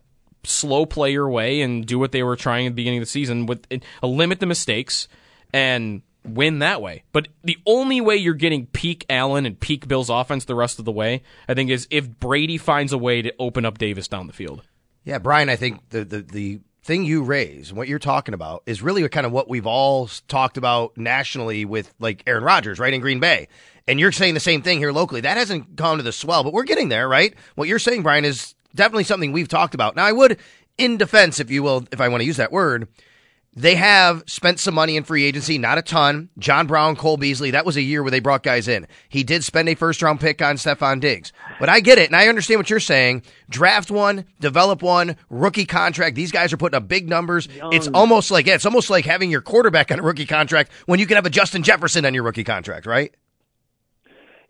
slow 0.44 0.85
play 0.87 1.11
your 1.12 1.29
way 1.29 1.62
and 1.62 1.87
do 1.87 1.98
what 1.98 2.12
they 2.12 2.22
were 2.22 2.37
trying 2.37 2.66
at 2.66 2.70
the 2.70 2.74
beginning 2.74 2.98
of 2.98 3.03
the 3.03 3.11
season 3.11 3.46
with 3.46 3.66
uh, 3.72 4.07
limit 4.07 4.38
the 4.38 4.46
mistakes 4.46 5.09
and 5.53 6.03
win 6.24 6.59
that 6.61 6.83
way. 6.83 7.05
But 7.12 7.29
the 7.42 7.57
only 7.66 8.00
way 8.00 8.16
you're 8.16 8.35
getting 8.35 8.66
peak 8.66 9.07
Allen 9.09 9.46
and 9.46 9.59
peak 9.59 9.88
Bills 9.88 10.11
offense 10.11 10.44
the 10.44 10.55
rest 10.55 10.79
of 10.79 10.85
the 10.85 10.92
way, 10.92 11.22
I 11.48 11.55
think, 11.55 11.70
is 11.70 11.88
if 11.90 12.09
Brady 12.09 12.59
finds 12.59 12.92
a 12.92 12.98
way 12.98 13.22
to 13.22 13.33
open 13.38 13.64
up 13.64 13.79
Davis 13.79 14.09
down 14.09 14.27
the 14.27 14.33
field. 14.33 14.62
Yeah, 15.05 15.18
Brian, 15.18 15.48
I 15.48 15.57
think 15.57 15.88
the 15.88 16.05
the, 16.05 16.22
the 16.22 16.61
thing 16.85 17.05
you 17.05 17.23
raise, 17.23 17.73
what 17.73 17.88
you're 17.88 17.99
talking 17.99 18.35
about, 18.35 18.62
is 18.66 18.83
really 18.83 19.09
kind 19.09 19.25
of 19.27 19.33
what 19.33 19.49
we've 19.49 19.66
all 19.66 20.09
talked 20.29 20.59
about 20.59 20.97
nationally 20.99 21.64
with 21.64 21.92
like 21.99 22.23
Aaron 22.27 22.44
Rodgers, 22.44 22.79
right 22.79 22.92
in 22.92 23.01
Green 23.01 23.20
Bay. 23.20 23.49
And 23.88 23.99
you're 23.99 24.12
saying 24.12 24.35
the 24.35 24.40
same 24.40 24.62
thing 24.62 24.79
here 24.79 24.92
locally. 24.92 25.23
That 25.23 25.38
hasn't 25.38 25.77
gone 25.77 25.97
to 25.97 26.03
the 26.03 26.12
swell, 26.12 26.44
but 26.44 26.53
we're 26.53 26.64
getting 26.64 26.90
there, 26.90 27.09
right? 27.09 27.35
What 27.55 27.68
you're 27.68 27.79
saying, 27.79 28.03
Brian, 28.03 28.25
is 28.25 28.55
definitely 28.75 29.05
something 29.05 29.33
we've 29.33 29.49
talked 29.49 29.75
about. 29.75 29.97
Now, 29.97 30.05
I 30.05 30.12
would, 30.12 30.38
in 30.77 30.99
defense, 30.99 31.40
if 31.40 31.51
you 31.51 31.62
will, 31.62 31.87
if 31.90 32.01
I 32.01 32.09
want 32.09 32.20
to 32.20 32.27
use 32.27 32.37
that 32.37 32.53
word, 32.53 32.87
they 33.56 33.76
have 33.76 34.24
spent 34.26 34.58
some 34.58 34.74
money 34.74 34.96
in 34.96 35.04
free 35.04 35.24
agency, 35.24 35.58
not 35.58 35.78
a 35.78 35.82
ton. 35.82 36.28
John 36.38 36.66
Brown, 36.66 36.96
Cole 36.96 37.16
Beasley, 37.16 37.52
that 37.52 37.64
was 37.64 37.76
a 37.76 37.82
year 37.82 38.02
where 38.02 38.10
they 38.10 38.18
brought 38.20 38.42
guys 38.42 38.66
in. 38.66 38.86
He 39.08 39.22
did 39.22 39.44
spend 39.44 39.68
a 39.68 39.74
first 39.76 40.02
round 40.02 40.20
pick 40.20 40.42
on 40.42 40.56
Stefon 40.56 41.00
Diggs. 41.00 41.32
But 41.60 41.68
I 41.68 41.80
get 41.80 41.98
it, 41.98 42.06
and 42.08 42.16
I 42.16 42.26
understand 42.26 42.58
what 42.58 42.68
you're 42.68 42.80
saying. 42.80 43.22
Draft 43.48 43.90
one, 43.90 44.24
develop 44.40 44.82
one, 44.82 45.16
rookie 45.30 45.66
contract. 45.66 46.16
These 46.16 46.32
guys 46.32 46.52
are 46.52 46.56
putting 46.56 46.76
up 46.76 46.88
big 46.88 47.08
numbers. 47.08 47.46
Young. 47.46 47.72
It's 47.72 47.88
almost 47.88 48.30
like, 48.30 48.46
yeah, 48.46 48.54
it's 48.54 48.66
almost 48.66 48.90
like 48.90 49.04
having 49.04 49.30
your 49.30 49.40
quarterback 49.40 49.92
on 49.92 50.00
a 50.00 50.02
rookie 50.02 50.26
contract 50.26 50.72
when 50.86 50.98
you 50.98 51.06
can 51.06 51.14
have 51.14 51.26
a 51.26 51.30
Justin 51.30 51.62
Jefferson 51.62 52.04
on 52.04 52.12
your 52.12 52.24
rookie 52.24 52.44
contract, 52.44 52.86
right? 52.86 53.14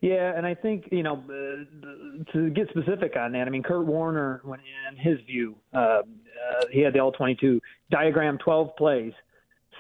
Yeah, 0.01 0.37
and 0.37 0.45
I 0.47 0.55
think 0.55 0.89
you 0.93 1.03
know 1.03 1.15
uh, 1.15 2.33
to 2.33 2.51
get 2.51 2.69
specific 2.69 3.17
on 3.17 3.33
that. 3.33 3.47
I 3.47 3.51
mean, 3.51 3.63
Kurt 3.63 3.87
Warner, 3.87 4.43
when 4.45 4.61
in 4.61 4.99
his 4.99 5.19
view, 5.25 5.57
uh, 5.73 6.03
uh, 6.51 6.65
he 6.71 6.81
had 6.81 6.93
the 6.93 7.01
all 7.01 7.13
22 7.13 7.61
diagram, 7.91 8.39
12 8.39 8.77
plays. 8.77 9.13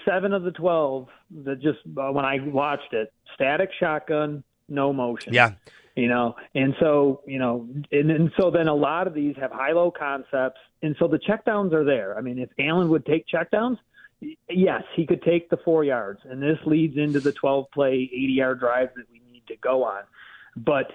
Seven 0.04 0.32
of 0.32 0.42
the 0.42 0.50
12 0.50 1.08
that 1.44 1.60
just 1.60 1.78
uh, 1.96 2.12
when 2.12 2.24
I 2.24 2.38
watched 2.40 2.92
it, 2.92 3.12
static 3.34 3.70
shotgun, 3.78 4.44
no 4.68 4.92
motion. 4.92 5.32
Yeah. 5.32 5.52
You 5.96 6.08
know, 6.08 6.34
and 6.54 6.74
so 6.80 7.22
you 7.24 7.38
know, 7.38 7.68
and, 7.92 8.10
and 8.10 8.32
so 8.36 8.50
then 8.50 8.66
a 8.66 8.74
lot 8.74 9.06
of 9.06 9.14
these 9.14 9.36
have 9.36 9.52
high-low 9.52 9.92
concepts, 9.92 10.58
and 10.82 10.96
so 10.98 11.06
the 11.06 11.20
checkdowns 11.20 11.72
are 11.72 11.84
there. 11.84 12.18
I 12.18 12.20
mean, 12.20 12.40
if 12.40 12.50
Allen 12.58 12.88
would 12.88 13.06
take 13.06 13.26
checkdowns, 13.28 13.78
yes, 14.50 14.82
he 14.96 15.06
could 15.06 15.22
take 15.22 15.50
the 15.50 15.56
four 15.58 15.84
yards, 15.84 16.20
and 16.24 16.42
this 16.42 16.58
leads 16.66 16.96
into 16.96 17.20
the 17.20 17.32
12-play, 17.32 18.10
80-yard 18.12 18.58
drives 18.58 18.90
that 18.96 19.04
we 19.12 19.20
need 19.32 19.46
to 19.46 19.56
go 19.56 19.84
on. 19.84 20.02
But 20.56 20.90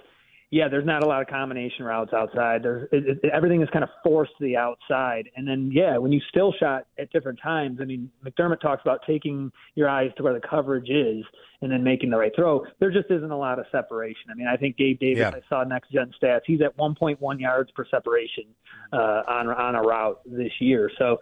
yeah, 0.51 0.67
there's 0.67 0.85
not 0.85 1.03
a 1.03 1.05
lot 1.05 1.21
of 1.21 1.27
combination 1.27 1.85
routes 1.85 2.11
outside. 2.11 2.63
There's 2.63 2.87
it, 2.91 3.19
it, 3.23 3.31
everything 3.31 3.61
is 3.61 3.69
kind 3.71 3.83
of 3.83 3.89
forced 4.03 4.31
to 4.39 4.43
the 4.43 4.57
outside, 4.57 5.29
and 5.35 5.47
then 5.47 5.69
yeah, 5.71 5.97
when 5.97 6.11
you 6.11 6.19
still 6.29 6.53
shot 6.59 6.87
at 6.97 7.11
different 7.11 7.39
times. 7.39 7.77
I 7.81 7.85
mean, 7.85 8.09
McDermott 8.25 8.59
talks 8.59 8.81
about 8.81 9.01
taking 9.05 9.51
your 9.75 9.87
eyes 9.87 10.09
to 10.17 10.23
where 10.23 10.33
the 10.33 10.41
coverage 10.41 10.89
is 10.89 11.23
and 11.61 11.71
then 11.71 11.83
making 11.83 12.09
the 12.09 12.17
right 12.17 12.31
throw. 12.35 12.65
There 12.79 12.89
just 12.89 13.11
isn't 13.11 13.29
a 13.29 13.37
lot 13.37 13.59
of 13.59 13.65
separation. 13.71 14.31
I 14.31 14.33
mean, 14.33 14.47
I 14.47 14.57
think 14.57 14.75
Gabe 14.75 14.99
Davis. 14.99 15.19
Yeah. 15.19 15.29
I 15.35 15.41
saw 15.49 15.63
next 15.63 15.91
gen 15.91 16.11
stats. 16.21 16.41
He's 16.45 16.61
at 16.61 16.75
1.1 16.77 17.39
yards 17.39 17.69
per 17.71 17.85
separation 17.85 18.45
uh, 18.91 19.21
on 19.27 19.49
on 19.49 19.75
a 19.75 19.81
route 19.81 20.19
this 20.25 20.53
year. 20.59 20.89
So 20.97 21.19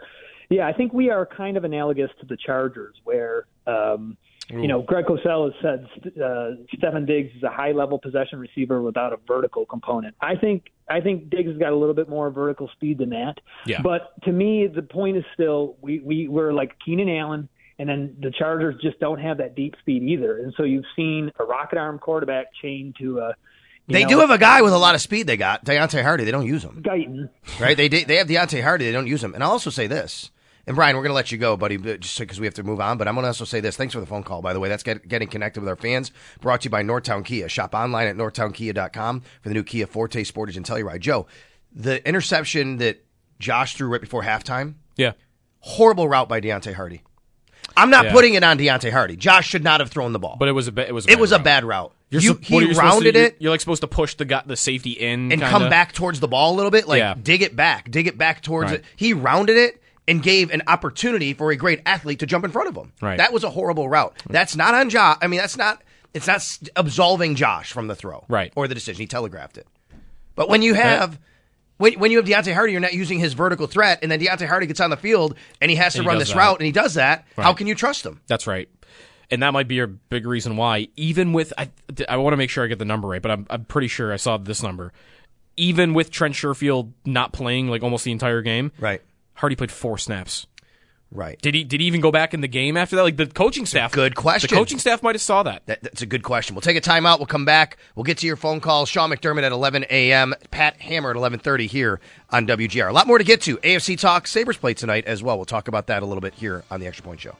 yeah, 0.49 0.67
I 0.67 0.71
think 0.71 0.93
we 0.93 1.09
are 1.09 1.25
kind 1.25 1.57
of 1.57 1.65
analogous 1.65 2.11
to 2.21 2.25
the 2.25 2.37
Chargers, 2.37 2.95
where. 3.03 3.47
Um, 3.65 4.15
Ooh. 4.53 4.61
You 4.61 4.67
know, 4.67 4.81
Greg 4.81 5.05
Cosell 5.05 5.51
has 5.51 5.61
said 5.61 6.21
uh, 6.23 6.99
Diggs 7.05 7.35
is 7.35 7.43
a 7.43 7.49
high-level 7.49 7.99
possession 7.99 8.39
receiver 8.39 8.81
without 8.81 9.11
a 9.11 9.17
vertical 9.27 9.65
component. 9.65 10.15
I 10.21 10.35
think 10.35 10.71
I 10.89 11.01
think 11.01 11.29
Diggs 11.29 11.49
has 11.49 11.57
got 11.57 11.73
a 11.73 11.75
little 11.75 11.93
bit 11.93 12.07
more 12.07 12.29
vertical 12.29 12.69
speed 12.73 12.99
than 12.99 13.09
that. 13.09 13.35
Yeah. 13.65 13.81
But 13.81 14.13
to 14.23 14.31
me, 14.31 14.67
the 14.67 14.83
point 14.83 15.17
is 15.17 15.25
still 15.33 15.75
we 15.81 15.99
we 15.99 16.27
we're 16.29 16.53
like 16.53 16.77
Keenan 16.83 17.09
Allen, 17.09 17.49
and 17.77 17.89
then 17.89 18.15
the 18.21 18.31
Chargers 18.31 18.75
just 18.81 18.99
don't 18.99 19.19
have 19.19 19.37
that 19.39 19.55
deep 19.55 19.75
speed 19.81 20.03
either. 20.03 20.37
And 20.37 20.53
so 20.55 20.63
you've 20.63 20.85
seen 20.95 21.29
a 21.39 21.43
rocket 21.43 21.77
arm 21.77 21.99
quarterback 21.99 22.47
chained 22.61 22.95
to 23.01 23.19
a 23.19 23.35
they 23.87 24.03
know, 24.03 24.09
do 24.09 24.19
have 24.19 24.31
a 24.31 24.37
guy 24.37 24.61
with 24.61 24.73
a 24.73 24.77
lot 24.77 24.95
of 24.95 25.01
speed. 25.01 25.27
They 25.27 25.37
got 25.37 25.63
Deonte 25.63 26.01
Harty. 26.03 26.25
They 26.25 26.31
don't 26.31 26.45
use 26.45 26.63
him. 26.63 26.83
Guyton. 26.83 27.29
Right? 27.59 27.75
They 27.75 27.87
they 27.87 28.17
have 28.17 28.27
Deonte 28.27 28.61
Harty. 28.61 28.85
They 28.85 28.91
don't 28.91 29.07
use 29.07 29.23
him. 29.23 29.33
And 29.33 29.43
I'll 29.43 29.51
also 29.51 29.69
say 29.69 29.87
this: 29.87 30.31
and 30.67 30.75
Brian, 30.75 30.97
we're 30.97 31.03
going 31.03 31.11
to 31.11 31.15
let 31.15 31.31
you 31.31 31.37
go, 31.37 31.55
buddy, 31.55 31.77
just 31.77 32.19
because 32.19 32.41
we 32.41 32.45
have 32.45 32.53
to 32.55 32.63
move 32.63 32.81
on. 32.81 32.97
But 32.97 33.07
I'm 33.07 33.15
going 33.15 33.23
to 33.23 33.29
also 33.29 33.45
say 33.45 33.61
this. 33.61 33.77
Thanks 33.77 33.93
for 33.93 34.01
the 34.01 34.05
phone 34.05 34.23
call, 34.23 34.41
by 34.41 34.51
the 34.51 34.59
way. 34.59 34.67
That's 34.67 34.83
get, 34.83 35.07
getting 35.07 35.29
connected 35.29 35.61
with 35.61 35.69
our 35.69 35.77
fans. 35.77 36.11
Brought 36.41 36.61
to 36.61 36.65
you 36.65 36.69
by 36.69 36.83
Northtown 36.83 37.23
Kia. 37.23 37.47
Shop 37.47 37.73
online 37.73 38.07
at 38.07 38.17
northtownkia.com 38.17 39.21
for 39.41 39.49
the 39.49 39.55
new 39.55 39.63
Kia 39.63 39.87
Forte, 39.87 40.21
Sportage, 40.25 40.57
and 40.57 40.65
Telluride. 40.65 40.99
Joe, 40.99 41.25
the 41.73 42.05
interception 42.05 42.77
that 42.77 43.05
Josh 43.39 43.75
threw 43.75 43.87
right 43.87 44.01
before 44.01 44.23
halftime. 44.23 44.75
Yeah. 44.97 45.13
Horrible 45.61 46.09
route 46.09 46.27
by 46.27 46.41
Deonte 46.41 46.73
Harty. 46.73 47.01
I'm 47.77 47.89
not 47.89 48.05
yeah. 48.05 48.11
putting 48.11 48.33
it 48.33 48.43
on 48.43 48.57
Deonte 48.57 48.91
Harty. 48.91 49.15
Josh 49.15 49.47
should 49.47 49.63
not 49.63 49.79
have 49.79 49.89
thrown 49.89 50.11
the 50.11 50.19
ball. 50.19 50.35
But 50.37 50.49
it 50.49 50.53
was 50.53 50.67
a 50.67 50.71
ba- 50.73 50.87
it 50.87 50.93
was 50.93 51.07
a 51.07 51.11
it 51.11 51.19
was 51.19 51.31
route. 51.31 51.41
a 51.41 51.43
bad 51.43 51.63
route. 51.63 51.93
You're 52.09 52.21
you, 52.21 52.39
he 52.41 52.59
you 52.59 52.73
rounded 52.73 53.13
to, 53.13 53.19
it. 53.19 53.23
You're, 53.33 53.33
you're, 53.39 53.51
like 53.51 53.59
supposed 53.59 53.81
to 53.81 53.87
push 53.87 54.15
the 54.15 54.25
got 54.25 54.47
the 54.47 54.55
safety 54.55 54.91
in 54.91 55.31
and 55.31 55.41
kinda. 55.41 55.49
come 55.49 55.69
back 55.69 55.93
towards 55.93 56.19
the 56.19 56.27
ball 56.27 56.53
a 56.53 56.55
little 56.55 56.71
bit. 56.71 56.87
Like 56.87 56.99
yeah. 56.99 57.15
dig 57.21 57.41
it 57.41 57.55
back, 57.55 57.89
dig 57.89 58.07
it 58.07 58.17
back 58.17 58.41
towards 58.41 58.71
right. 58.71 58.79
it. 58.79 58.85
He 58.95 59.13
rounded 59.13 59.57
it 59.57 59.81
and 60.07 60.23
gave 60.23 60.51
an 60.51 60.61
opportunity 60.67 61.33
for 61.33 61.51
a 61.51 61.55
great 61.55 61.81
athlete 61.85 62.19
to 62.19 62.25
jump 62.25 62.45
in 62.45 62.51
front 62.51 62.69
of 62.69 62.75
him. 62.75 62.93
Right. 63.01 63.17
That 63.17 63.33
was 63.33 63.43
a 63.43 63.49
horrible 63.49 63.89
route. 63.89 64.15
That's 64.29 64.55
not 64.55 64.73
on 64.73 64.89
Josh. 64.89 65.17
I 65.21 65.27
mean, 65.27 65.39
that's 65.39 65.57
not. 65.57 65.81
It's 66.13 66.25
not 66.27 66.41
absolving 66.75 67.35
Josh 67.35 67.71
from 67.71 67.87
the 67.87 67.95
throw. 67.95 68.25
Right. 68.27 68.51
Or 68.55 68.67
the 68.67 68.73
decision. 68.73 69.01
He 69.01 69.07
telegraphed 69.07 69.57
it. 69.57 69.67
But 70.35 70.49
when 70.49 70.61
you 70.61 70.73
uh, 70.73 70.77
have. 70.77 71.19
When, 71.79 71.93
when 71.99 72.09
you 72.09 72.17
have 72.17 72.25
Deonte 72.25 72.51
Harty, 72.55 72.71
you're 72.71 72.81
not 72.81 72.93
using 72.93 73.19
his 73.19 73.33
vertical 73.33 73.67
threat, 73.67 73.99
and 74.01 74.11
then 74.11 74.19
Deonte 74.19 74.47
Harty 74.47 74.65
gets 74.65 74.79
on 74.79 74.89
the 74.89 74.97
field 74.97 75.35
and 75.61 75.69
he 75.69 75.77
has 75.77 75.93
to 75.93 76.01
he 76.01 76.07
run 76.07 76.17
this 76.17 76.29
that. 76.29 76.35
route, 76.35 76.57
and 76.57 76.65
he 76.65 76.71
does 76.71 76.95
that. 76.95 77.25
How 77.35 77.53
can 77.53 77.67
you 77.67 77.75
trust 77.75 78.03
him? 78.03 78.19
That's 78.25 78.47
right. 78.47 78.67
And 79.29 79.43
that 79.43 79.53
might 79.53 79.67
be 79.67 79.77
a 79.79 79.85
big 79.85 80.25
reason 80.25 80.57
why, 80.57 80.87
even 80.95 81.33
with, 81.33 81.53
I, 81.55 81.69
I 82.09 82.17
want 82.17 82.33
to 82.33 82.37
make 82.37 82.49
sure 82.49 82.63
I 82.63 82.67
get 82.67 82.79
the 82.79 82.85
number 82.85 83.07
right, 83.09 83.21
but 83.21 83.29
I'm, 83.29 83.45
I'm 83.51 83.65
pretty 83.65 83.89
sure 83.89 84.11
I 84.11 84.15
saw 84.15 84.37
this 84.37 84.63
number. 84.63 84.91
Even 85.55 85.93
with 85.93 86.09
Trent 86.09 86.33
Sherfield 86.33 86.93
not 87.05 87.31
playing 87.31 87.67
like 87.67 87.83
almost 87.83 88.05
the 88.05 88.11
entire 88.11 88.41
game, 88.41 88.71
Right. 88.79 89.03
Harty 89.37 89.55
played 89.55 89.71
four 89.71 89.97
snaps. 89.97 90.47
Right. 91.09 91.39
Did 91.41 91.55
he? 91.55 91.63
Did 91.63 91.79
he 91.79 91.87
even 91.87 92.01
go 92.01 92.11
back 92.11 92.33
in 92.33 92.41
the 92.41 92.49
game 92.49 92.75
after 92.75 92.97
that? 92.97 93.03
Like 93.03 93.15
the 93.15 93.27
coaching 93.27 93.65
staff. 93.65 93.93
good 93.93 94.13
question. 94.13 94.49
The 94.49 94.55
coaching 94.55 94.77
staff 94.77 95.01
might 95.01 95.15
have 95.15 95.21
saw 95.21 95.41
that. 95.43 95.65
That, 95.67 95.81
that's 95.81 96.01
a 96.01 96.05
good 96.05 96.21
question. 96.21 96.53
We'll 96.53 96.61
take 96.61 96.75
a 96.75 96.81
timeout. 96.81 97.19
We'll 97.19 97.27
come 97.27 97.45
back. 97.45 97.77
We'll 97.95 98.03
get 98.03 98.17
to 98.19 98.27
your 98.27 98.35
phone 98.35 98.59
call. 98.59 98.85
Sean 98.85 99.09
McDermott 99.09 99.43
at 99.43 99.53
11 99.53 99.85
a.m. 99.89 100.33
Pat 100.51 100.81
Hammer 100.81 101.11
at 101.11 101.15
11:30 101.15 101.67
here 101.67 102.01
on 102.29 102.45
WGR. 102.45 102.89
A 102.89 102.91
lot 102.91 103.07
more 103.07 103.17
to 103.17 103.23
get 103.23 103.41
to. 103.43 103.55
AFC 103.57 103.97
talk. 103.97 104.27
Sabres 104.27 104.57
play 104.57 104.73
tonight 104.73 105.05
as 105.05 105.23
well. 105.23 105.37
We'll 105.37 105.45
talk 105.45 105.69
about 105.69 105.87
that 105.87 106.03
a 106.03 106.05
little 106.05 106.21
bit 106.21 106.33
here 106.33 106.65
on 106.69 106.81
the 106.81 106.87
Extra 106.87 107.05
Point 107.05 107.21
Show. 107.21 107.37